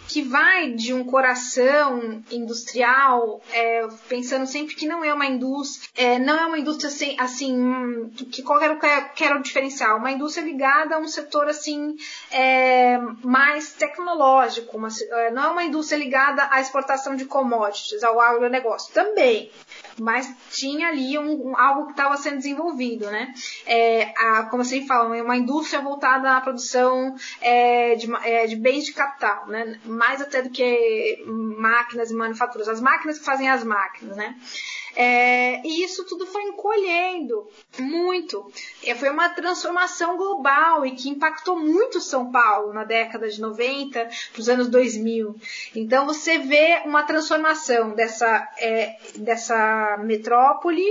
[0.09, 6.19] que vai de um coração industrial, é, pensando sempre que não é uma indústria, é,
[6.19, 10.99] não é uma indústria assim, assim que qual era, o diferencial, uma indústria ligada a
[10.99, 11.95] um setor assim
[12.33, 18.19] é, mais tecnológico, uma, é, não é uma indústria ligada à exportação de commodities, ao
[18.21, 19.53] agronegócio, também,
[20.01, 23.33] mas tinha ali um, um algo que estava sendo desenvolvido, né?
[23.69, 28.57] É, a, como vocês falam, é uma indústria voltada à produção é, de, é, de
[28.57, 29.79] bens de capital, né?
[29.85, 34.35] mais até do que máquinas e manufaturas, as máquinas que fazem as máquinas, né?
[34.97, 37.49] É, e isso tudo foi encolhendo
[37.79, 38.51] muito.
[38.99, 44.41] Foi uma transformação global e que impactou muito São Paulo na década de 90 para
[44.41, 45.37] os anos 2000.
[45.77, 50.85] Então você vê uma transformação dessa, é, dessa metrópole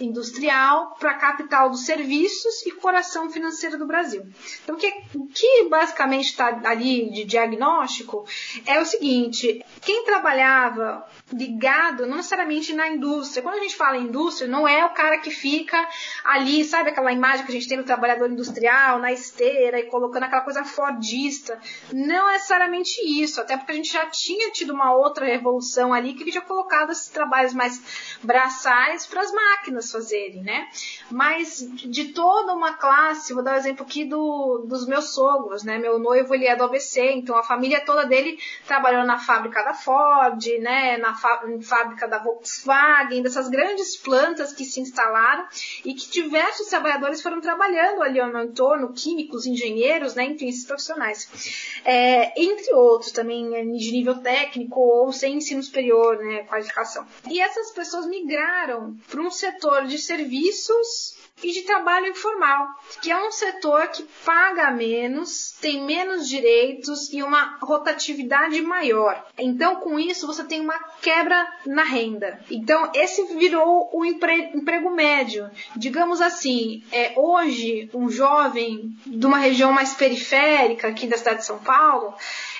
[0.00, 4.26] industrial para a capital dos serviços e coração financeiro do Brasil.
[4.62, 8.26] Então o que, o que basicamente está ali de diagnóstico
[8.66, 13.42] é o seguinte: quem trabalhava ligado não necessariamente na indústria.
[13.42, 15.76] Quando a gente fala indústria, não é o cara que fica
[16.24, 20.24] ali, sabe aquela imagem que a gente tem do trabalhador industrial, na esteira e colocando
[20.24, 21.58] aquela coisa fordista.
[21.92, 26.14] Não é necessariamente isso, até porque a gente já tinha tido uma outra revolução ali
[26.14, 30.68] que tinha colocado esses trabalhos mais braçais para as máquinas fazerem, né?
[31.10, 35.78] Mas de toda uma classe, vou dar um exemplo aqui do, dos meus sogros, né?
[35.78, 39.74] Meu noivo ele é do ABC, então a família toda dele trabalhou na fábrica da
[39.74, 40.96] Ford, né?
[40.98, 45.46] Na fábrica da Volkswagen, dessas grandes plantas que se instalaram
[45.84, 50.64] e que diversos trabalhadores foram trabalhando ali ao meu entorno, químicos, engenheiros, né, enfim, esses
[50.64, 51.80] profissionais.
[51.84, 57.06] É, entre outros, também de nível técnico ou sem ensino superior, né, qualificação.
[57.28, 62.66] E essas pessoas migraram para um setor de serviços e de trabalho informal,
[63.02, 69.22] que é um setor que paga menos, tem menos direitos e uma rotatividade maior.
[69.38, 72.40] Então, com isso, você tem uma quebra na renda.
[72.50, 75.50] Então, esse virou o emprego médio.
[75.76, 81.46] Digamos assim, é, hoje, um jovem de uma região mais periférica aqui da cidade de
[81.46, 82.14] São Paulo,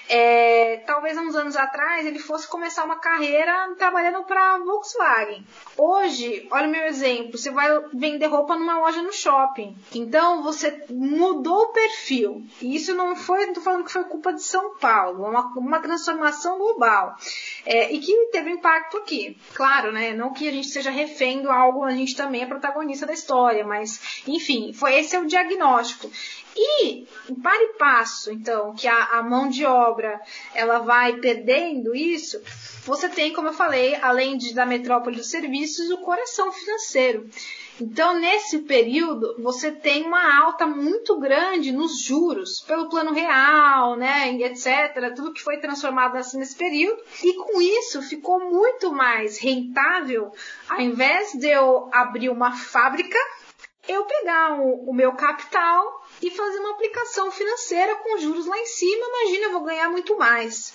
[0.08, 5.44] é, talvez uns anos atrás ele fosse começar uma carreira trabalhando para Volkswagen.
[5.76, 9.76] Hoje, olha o meu exemplo, você vai vender roupa numa loja no shopping.
[9.94, 12.44] Então você mudou o perfil.
[12.60, 15.80] E isso não foi, não tô falando que foi culpa de São Paulo, uma, uma
[15.80, 17.16] transformação global.
[17.64, 19.36] É, e que teve impacto aqui.
[19.54, 20.12] Claro, né?
[20.12, 23.64] Não que a gente seja refém do algo, a gente também é protagonista da história,
[23.66, 26.10] mas enfim, foi esse é o diagnóstico.
[26.56, 27.06] E,
[27.42, 30.18] para e passo, então, que a, a mão de obra
[30.54, 32.40] ela vai perdendo isso,
[32.84, 37.28] você tem, como eu falei, além de, da metrópole dos serviços, o coração financeiro.
[37.78, 44.32] Então, nesse período, você tem uma alta muito grande nos juros, pelo plano real, né,
[44.32, 47.02] etc., tudo que foi transformado assim nesse período.
[47.22, 50.32] E com isso, ficou muito mais rentável,
[50.68, 53.18] ao invés de eu abrir uma fábrica,
[53.86, 58.66] eu pegar o, o meu capital e fazer uma aplicação financeira com juros lá em
[58.66, 60.72] cima, imagina, eu vou ganhar muito mais.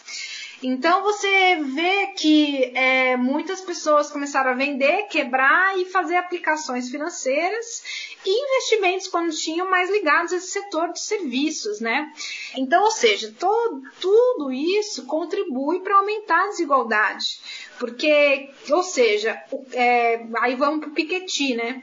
[0.63, 7.81] Então você vê que é, muitas pessoas começaram a vender, quebrar e fazer aplicações financeiras
[8.23, 12.13] e investimentos quando tinham mais ligados a esse setor de serviços, né?
[12.55, 17.39] Então, ou seja, todo, tudo isso contribui para aumentar a desigualdade,
[17.79, 19.41] porque, ou seja,
[19.73, 21.81] é, aí vamos para o Piketty, né?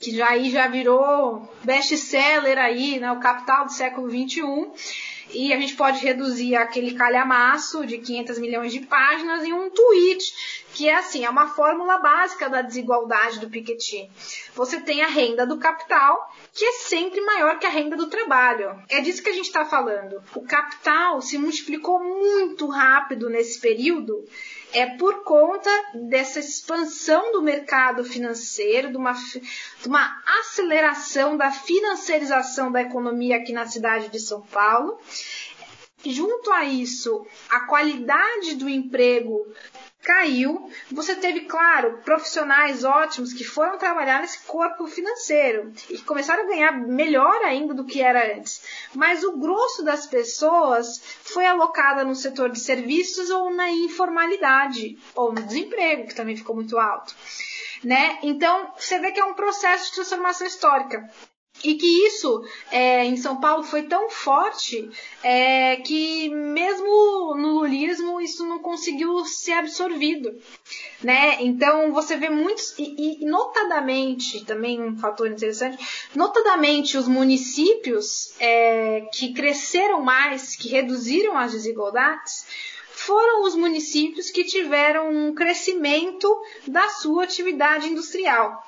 [0.00, 4.72] Que já aí já virou best-seller aí, né, o Capital do século 21,
[5.32, 10.64] e a gente pode reduzir aquele calhamaço de 500 milhões de páginas em um tweet,
[10.72, 14.10] que é assim, é uma fórmula básica da desigualdade do Piketty.
[14.54, 18.82] Você tem a renda do capital, que é sempre maior que a renda do trabalho.
[18.88, 20.22] É disso que a gente está falando.
[20.34, 24.24] O capital se multiplicou muito rápido nesse período
[24.72, 32.70] é por conta dessa expansão do mercado financeiro, de uma, de uma aceleração da financiarização
[32.70, 34.98] da economia aqui na cidade de São Paulo.
[36.04, 39.46] Junto a isso, a qualidade do emprego
[40.10, 40.68] caiu.
[40.90, 46.48] Você teve, claro, profissionais ótimos que foram trabalhar nesse corpo financeiro e que começaram a
[46.48, 48.60] ganhar melhor ainda do que era antes.
[48.92, 55.32] Mas o grosso das pessoas foi alocada no setor de serviços ou na informalidade, ou
[55.32, 57.14] no desemprego, que também ficou muito alto.
[57.84, 58.18] Né?
[58.24, 61.08] Então, você vê que é um processo de transformação histórica.
[61.62, 64.88] E que isso é, em São Paulo foi tão forte
[65.22, 70.34] é, que mesmo no lulismo isso não conseguiu ser absorvido.
[71.02, 71.42] Né?
[71.42, 75.78] Então você vê muitos, e, e notadamente, também um fator interessante,
[76.14, 82.46] notadamente os municípios é, que cresceram mais, que reduziram as desigualdades,
[82.90, 86.28] foram os municípios que tiveram um crescimento
[86.66, 88.62] da sua atividade industrial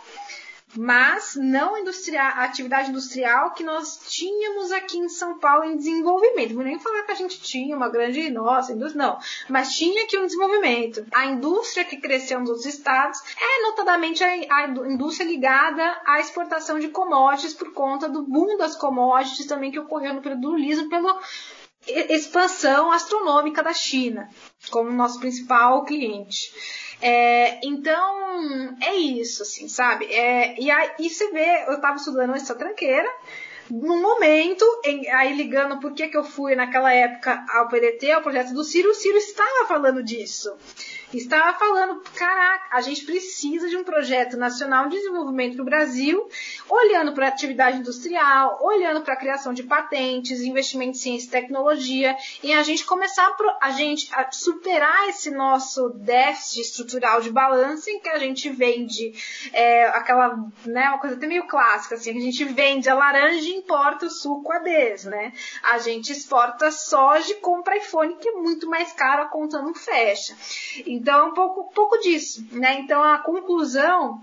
[0.76, 6.54] mas não industrial, a atividade industrial que nós tínhamos aqui em São Paulo em desenvolvimento.
[6.54, 9.18] Vou nem falar que a gente tinha uma grande, nossa, indústria, não,
[9.48, 11.06] mas tinha aqui um desenvolvimento.
[11.12, 16.88] A indústria que cresceu nos outros estados é notadamente a, indústria ligada à exportação de
[16.88, 21.20] commodities por conta do boom das commodities também que ocorreu no período do Liso pela
[21.86, 24.28] expansão astronômica da China
[24.70, 26.52] como nosso principal cliente.
[27.02, 30.06] É, então, é isso, assim, sabe?
[30.06, 33.08] É, e aí você vê, eu estava estudando essa tranqueira,
[33.68, 38.22] num momento, em, aí ligando por que, que eu fui naquela época ao PDT, ao
[38.22, 40.56] projeto do Ciro, o Ciro estava falando disso
[41.18, 46.28] estava falando, caraca, a gente precisa de um projeto nacional de desenvolvimento no Brasil,
[46.68, 51.30] olhando para a atividade industrial, olhando para a criação de patentes, investimento em ciência e
[51.30, 57.30] tecnologia, e a gente começar a, a gente a superar esse nosso déficit estrutural de
[57.30, 59.12] balanço em que a gente vende
[59.52, 63.56] é, aquela, né, uma coisa até meio clássica, assim, a gente vende a laranja e
[63.56, 65.32] importa o suco a des, né?
[65.62, 69.74] A gente exporta soja e compra iPhone que é muito mais caro, a conta não
[69.74, 70.34] fecha.
[71.10, 72.80] É um pouco, pouco disso, né?
[72.80, 74.20] Então a conclusão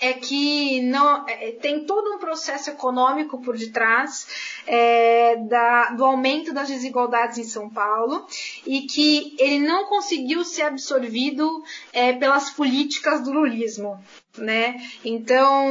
[0.00, 4.26] é que não é, tem todo um processo econômico por detrás
[4.66, 8.26] é, da, do aumento das desigualdades em São Paulo
[8.66, 11.62] e que ele não conseguiu ser absorvido
[11.92, 14.02] é, pelas políticas do lulismo
[14.36, 14.76] né?
[15.04, 15.68] Então,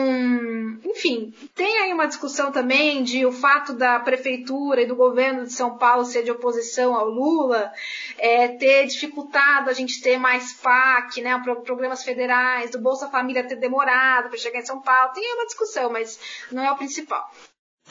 [0.86, 5.54] enfim, tem aí uma discussão também de o fato da prefeitura e do governo de
[5.54, 7.72] São Paulo ser de oposição ao Lula,
[8.18, 11.42] é, ter dificultado a gente ter mais PAC, né?
[11.64, 15.14] Programas federais, do Bolsa Família ter demorado para chegar em São Paulo.
[15.14, 16.20] Tem uma discussão, mas
[16.52, 17.30] não é o principal.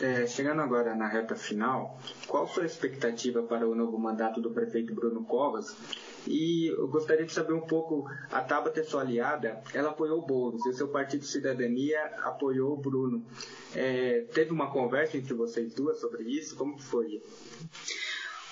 [0.00, 4.94] É, chegando agora na reta final, qual sua expectativa para o novo mandato do prefeito
[4.94, 5.76] Bruno Covas?
[6.26, 10.64] E eu gostaria de saber um pouco, a Tabata, sua aliada, ela apoiou o Boulos,
[10.64, 13.24] e o seu partido Cidadania apoiou o Bruno.
[13.74, 16.56] É, teve uma conversa entre vocês duas sobre isso?
[16.56, 17.22] Como foi?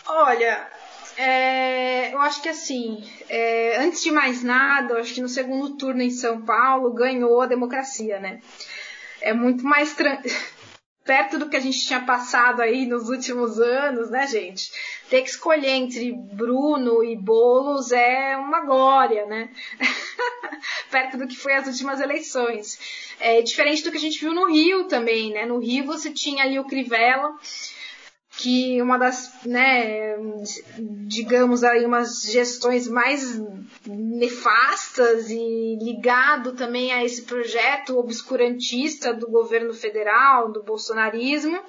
[0.07, 0.69] Olha,
[1.17, 5.77] é, eu acho que assim, é, antes de mais nada, eu acho que no segundo
[5.77, 8.41] turno em São Paulo ganhou a democracia, né?
[9.21, 10.37] É muito mais tranquilo
[11.05, 14.71] perto do que a gente tinha passado aí nos últimos anos, né, gente?
[15.09, 19.51] Ter que escolher entre Bruno e Bolos é uma glória, né?
[20.91, 22.79] perto do que foi as últimas eleições.
[23.19, 25.47] É diferente do que a gente viu no Rio também, né?
[25.47, 27.35] No Rio você tinha ali o Crivella,
[28.41, 30.17] que uma das, né,
[31.07, 33.39] digamos aí, umas gestões mais
[33.87, 41.61] nefastas e ligado também a esse projeto obscurantista do governo federal, do bolsonarismo.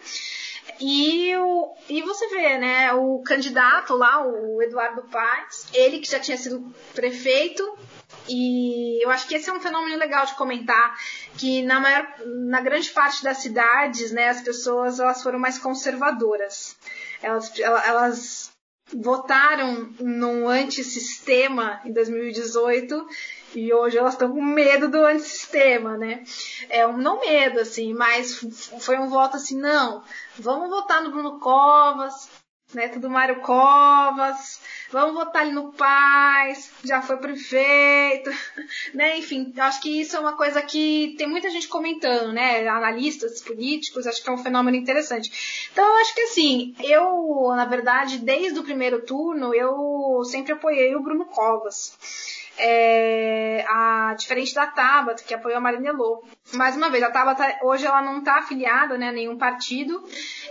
[0.80, 6.20] E, o, e você vê, né, o candidato lá, o Eduardo Paes, ele que já
[6.20, 7.78] tinha sido prefeito,
[8.32, 10.98] e eu acho que esse é um fenômeno legal de comentar,
[11.38, 16.78] que na, maior, na grande parte das cidades, né, as pessoas elas foram mais conservadoras.
[17.22, 18.52] Elas, elas
[18.94, 23.08] votaram num antissistema em 2018
[23.54, 26.24] e hoje elas estão com medo do antissistema, né?
[26.70, 28.40] É um não medo, assim, mas
[28.80, 30.04] foi um voto assim, não,
[30.38, 32.30] vamos votar no Bruno Covas,
[32.76, 34.60] neto do Mário Covas,
[34.92, 38.30] vamos votar ali no Paz, já foi prefeito,
[38.94, 39.18] né?
[39.18, 42.68] Enfim, acho que isso é uma coisa que tem muita gente comentando, né?
[42.68, 45.70] Analistas políticos, acho que é um fenômeno interessante.
[45.72, 50.96] Então, eu acho que assim, eu, na verdade, desde o primeiro turno, eu sempre apoiei
[50.96, 52.41] o Bruno Covas.
[52.58, 56.24] É, a, diferente da Tabata, que apoiou a Marina Elô.
[56.54, 60.04] Mais uma vez, a Tabata hoje ela não está afiliada né, a nenhum partido,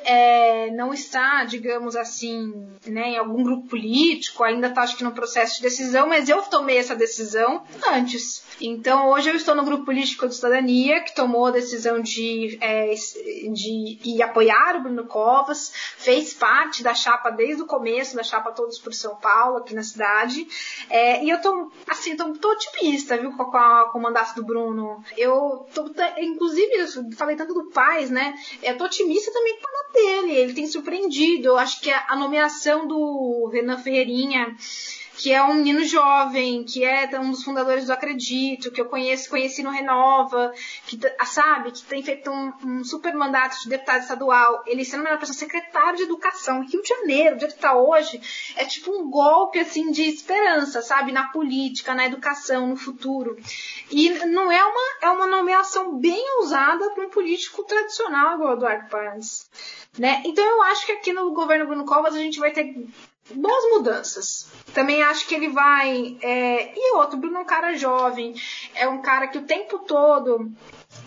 [0.05, 5.13] é, não está, digamos assim, né, em algum grupo político, ainda está acho que no
[5.13, 8.43] processo de decisão, mas eu tomei essa decisão antes.
[8.61, 12.93] Então hoje eu estou no grupo político de cidadania que tomou a decisão de, é,
[13.53, 18.53] de ir apoiar o Bruno Covas, fez parte da chapa desde o começo, da chapa
[18.53, 20.47] Todos por São Paulo, aqui na cidade.
[20.89, 24.45] É, e eu tô, assim, tô, tô otimista, viu, com, a, com o mandato do
[24.45, 25.05] Bruno.
[25.17, 28.33] Eu tô, inclusive, eu falei tanto do Paz, né?
[28.63, 30.39] Eu tô otimista também com a dele.
[30.39, 31.49] Ele tem surpreendido.
[31.49, 34.57] Eu acho que a nomeação do Renan Ferreirinha
[35.17, 39.29] que é um menino jovem, que é um dos fundadores do Acredito, que eu conheço,
[39.29, 40.53] conheci no Renova,
[40.87, 44.63] que sabe, que tem feito um, um super mandato de deputado estadual.
[44.67, 48.21] Ele sendo melhor pessoa, secretário de Educação, Rio de Janeiro, jeito que está hoje,
[48.57, 53.37] é tipo um golpe assim de esperança, sabe, na política, na educação, no futuro.
[53.91, 58.57] E não é uma é uma nomeação bem ousada para um político tradicional igual o
[58.57, 59.49] Eduardo Paz.
[59.99, 60.23] Né?
[60.25, 62.87] Então eu acho que aqui no governo Bruno Covas a gente vai ter
[63.35, 64.47] boas mudanças.
[64.75, 66.17] Também acho que ele vai.
[66.21, 66.73] É...
[66.77, 68.35] E outro, Bruno é um cara jovem,
[68.75, 70.51] é um cara que o tempo todo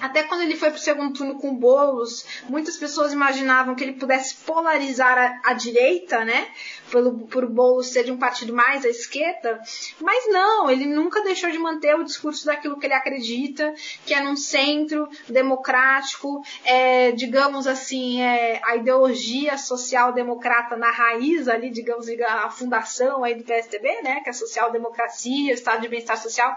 [0.03, 3.93] até quando ele foi para o segundo turno com Boulos, muitas pessoas imaginavam que ele
[3.93, 6.49] pudesse polarizar a, a direita, né?
[6.91, 9.61] Pelo, por Boulos ser de um partido mais à esquerda.
[10.01, 13.73] Mas não, ele nunca deixou de manter o discurso daquilo que ele acredita,
[14.05, 21.69] que é num centro democrático, é, digamos assim, é, a ideologia social-democrata na raiz ali,
[21.69, 24.19] digamos, a fundação aí do PSDB, né?
[24.19, 26.53] Que é social-democracia, Estado de Bem-Estar Social.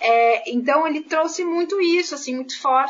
[0.00, 2.83] É, então ele trouxe muito isso, assim, muito forte.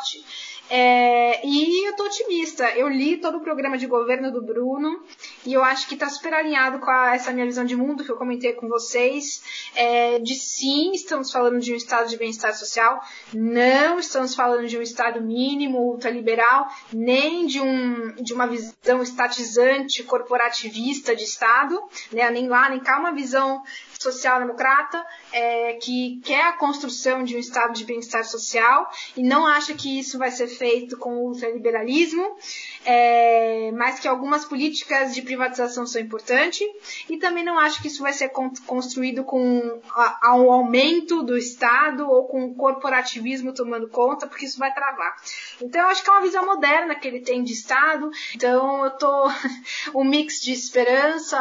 [0.71, 2.71] É, e eu tô otimista.
[2.71, 5.03] Eu li todo o programa de governo do Bruno
[5.45, 8.11] e eu acho que está super alinhado com a, essa minha visão de mundo que
[8.11, 9.43] eu comentei com vocês.
[9.75, 13.01] É, de sim, estamos falando de um estado de bem-estar social,
[13.33, 20.03] não estamos falando de um estado mínimo, ultraliberal, nem de, um, de uma visão estatizante,
[20.03, 21.81] corporativista de estado,
[22.11, 23.63] né, nem lá, nem cá, uma visão
[24.05, 29.75] social-democrata é, que quer a construção de um estado de bem-estar social e não acha
[29.75, 32.37] que isso vai ser feito com o ultraliberalismo,
[32.85, 36.67] é, mas que algumas políticas de privatização são importantes,
[37.09, 38.31] e também não acho que isso vai ser
[38.67, 44.59] construído com a, um aumento do Estado ou com o corporativismo tomando conta, porque isso
[44.59, 45.17] vai travar.
[45.61, 48.91] Então eu acho que é uma visão moderna que ele tem de Estado, então eu
[48.93, 49.31] tô
[49.95, 51.39] um mix de esperança,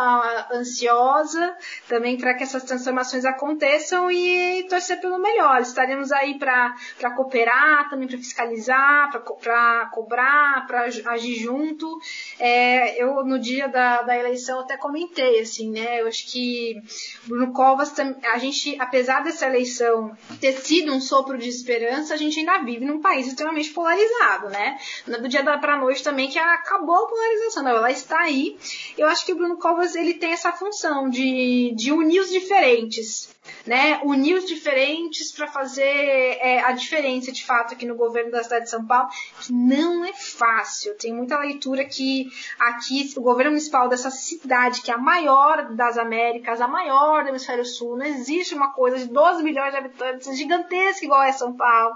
[0.51, 1.55] ansiosa,
[1.87, 5.61] também para que essas transformações aconteçam e torcer pelo melhor.
[5.61, 6.75] Estaremos aí para
[7.15, 11.99] cooperar, também para fiscalizar, para cobrar, para agir junto.
[12.39, 16.01] É, eu, no dia da, da eleição, até comentei, assim, né?
[16.01, 16.81] Eu acho que
[17.25, 17.93] Bruno Covas,
[18.31, 22.85] a gente, apesar dessa eleição ter sido um sopro de esperança, a gente ainda vive
[22.85, 24.77] num país extremamente polarizado, né?
[25.07, 28.57] Do dia da pra noite também que acabou a polarização, ela está aí.
[28.97, 33.33] Eu acho que o Bruno Covas, ele tem essa função de, de unir os diferentes
[33.65, 38.43] né, unir os diferentes para fazer é, a diferença de fato aqui no governo da
[38.43, 39.09] cidade de São Paulo,
[39.41, 40.95] que não é fácil.
[40.97, 42.29] Tem muita leitura que
[42.59, 47.29] aqui o governo municipal dessa cidade, que é a maior das Américas, a maior do
[47.29, 51.53] hemisfério sul, não existe uma coisa de 12 milhões de habitantes gigantesca igual é São
[51.53, 51.95] Paulo.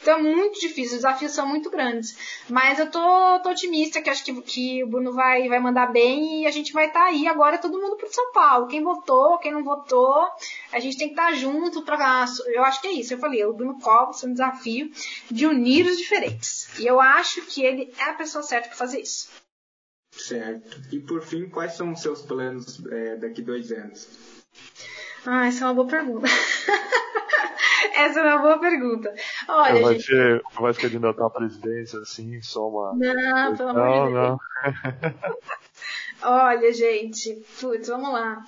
[0.00, 2.16] Então é muito difícil, os desafios são muito grandes.
[2.48, 6.42] Mas eu tô, tô otimista que acho que, que o Bruno vai, vai mandar bem
[6.42, 8.66] e a gente vai estar tá aí agora todo mundo pro São Paulo.
[8.66, 10.26] Quem votou, quem não votou,
[10.72, 12.24] a gente tem que estar tá junto para.
[12.46, 13.12] Eu acho que é isso.
[13.12, 14.90] Eu falei, o Bruno Covas é um desafio
[15.30, 16.78] de unir os diferentes.
[16.78, 19.28] E eu acho que ele é a pessoa certa para fazer isso.
[20.12, 20.80] Certo.
[20.92, 24.08] E por fim, quais são os seus planos é, daqui dois anos?
[25.24, 26.26] Ah, essa é uma boa pergunta.
[27.94, 29.14] Essa é uma boa pergunta.
[29.48, 30.06] Olha, vai gente...
[30.06, 32.94] ser, vai ser candidatar à presidência, assim, só uma.
[32.94, 34.14] Não, pelo amor de Deus.
[34.14, 34.40] Não.
[36.22, 38.44] Olha, gente, putz, vamos lá.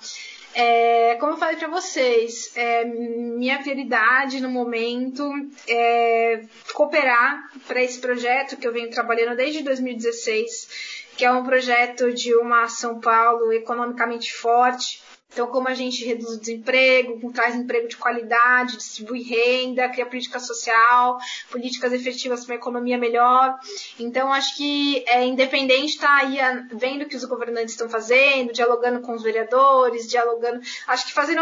[0.55, 5.27] É, como eu falei para vocês, é, minha prioridade no momento
[5.67, 12.13] é cooperar para esse projeto que eu venho trabalhando desde 2016, que é um projeto
[12.13, 15.01] de uma São Paulo economicamente forte,
[15.33, 20.39] então, como a gente reduz o desemprego, traz emprego de qualidade, distribui renda, cria política
[20.39, 21.17] social,
[21.49, 23.57] políticas efetivas para uma economia melhor.
[23.99, 26.37] Então, acho que é independente estar tá aí
[26.71, 30.61] vendo o que os governantes estão fazendo, dialogando com os vereadores, dialogando.
[30.87, 31.41] Acho que fazendo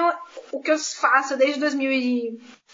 [0.53, 1.91] o que eu faço desde 2000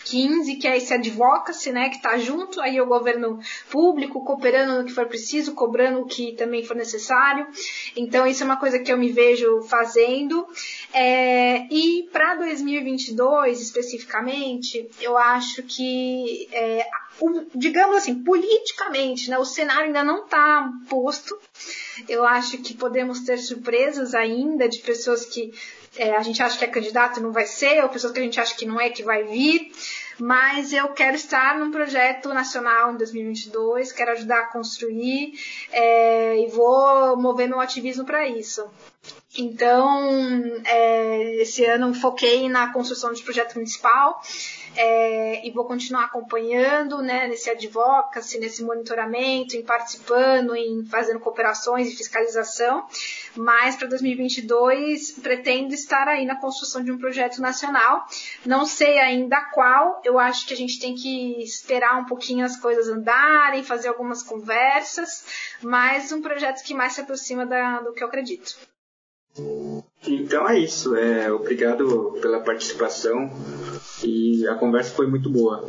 [0.06, 3.40] 15, que é esse advocacy, né, que está junto aí o governo
[3.70, 7.48] público, cooperando no que for preciso, cobrando o que também for necessário.
[7.96, 10.48] Então, isso é uma coisa que eu me vejo fazendo.
[10.94, 16.88] É, e para 2022, especificamente, eu acho que, é,
[17.20, 21.38] o, digamos assim, politicamente, né, o cenário ainda não está posto.
[22.08, 25.52] Eu acho que podemos ter surpresas ainda de pessoas que
[25.98, 28.24] é, a gente acha que é candidato e não vai ser, ou pessoas que a
[28.24, 29.72] gente acha que não é que vai vir.
[30.20, 35.34] Mas eu quero estar num projeto nacional em 2022, quero ajudar a construir
[35.72, 38.66] é, e vou mover meu ativismo para isso.
[39.38, 44.20] Então, é, esse ano foquei na construção de projeto municipal
[44.78, 51.88] é, e vou continuar acompanhando né, nesse advocacy, nesse monitoramento, em participando, em fazendo cooperações
[51.88, 52.88] e fiscalização.
[53.36, 58.06] Mas para 2022 pretendo estar aí na construção de um projeto nacional.
[58.46, 62.58] Não sei ainda qual, eu acho que a gente tem que esperar um pouquinho as
[62.58, 65.26] coisas andarem, fazer algumas conversas,
[65.62, 68.56] mas um projeto que mais se aproxima da, do que eu acredito.
[70.08, 70.96] Então é isso.
[70.96, 73.30] É, obrigado pela participação
[74.04, 75.68] e a conversa foi muito boa.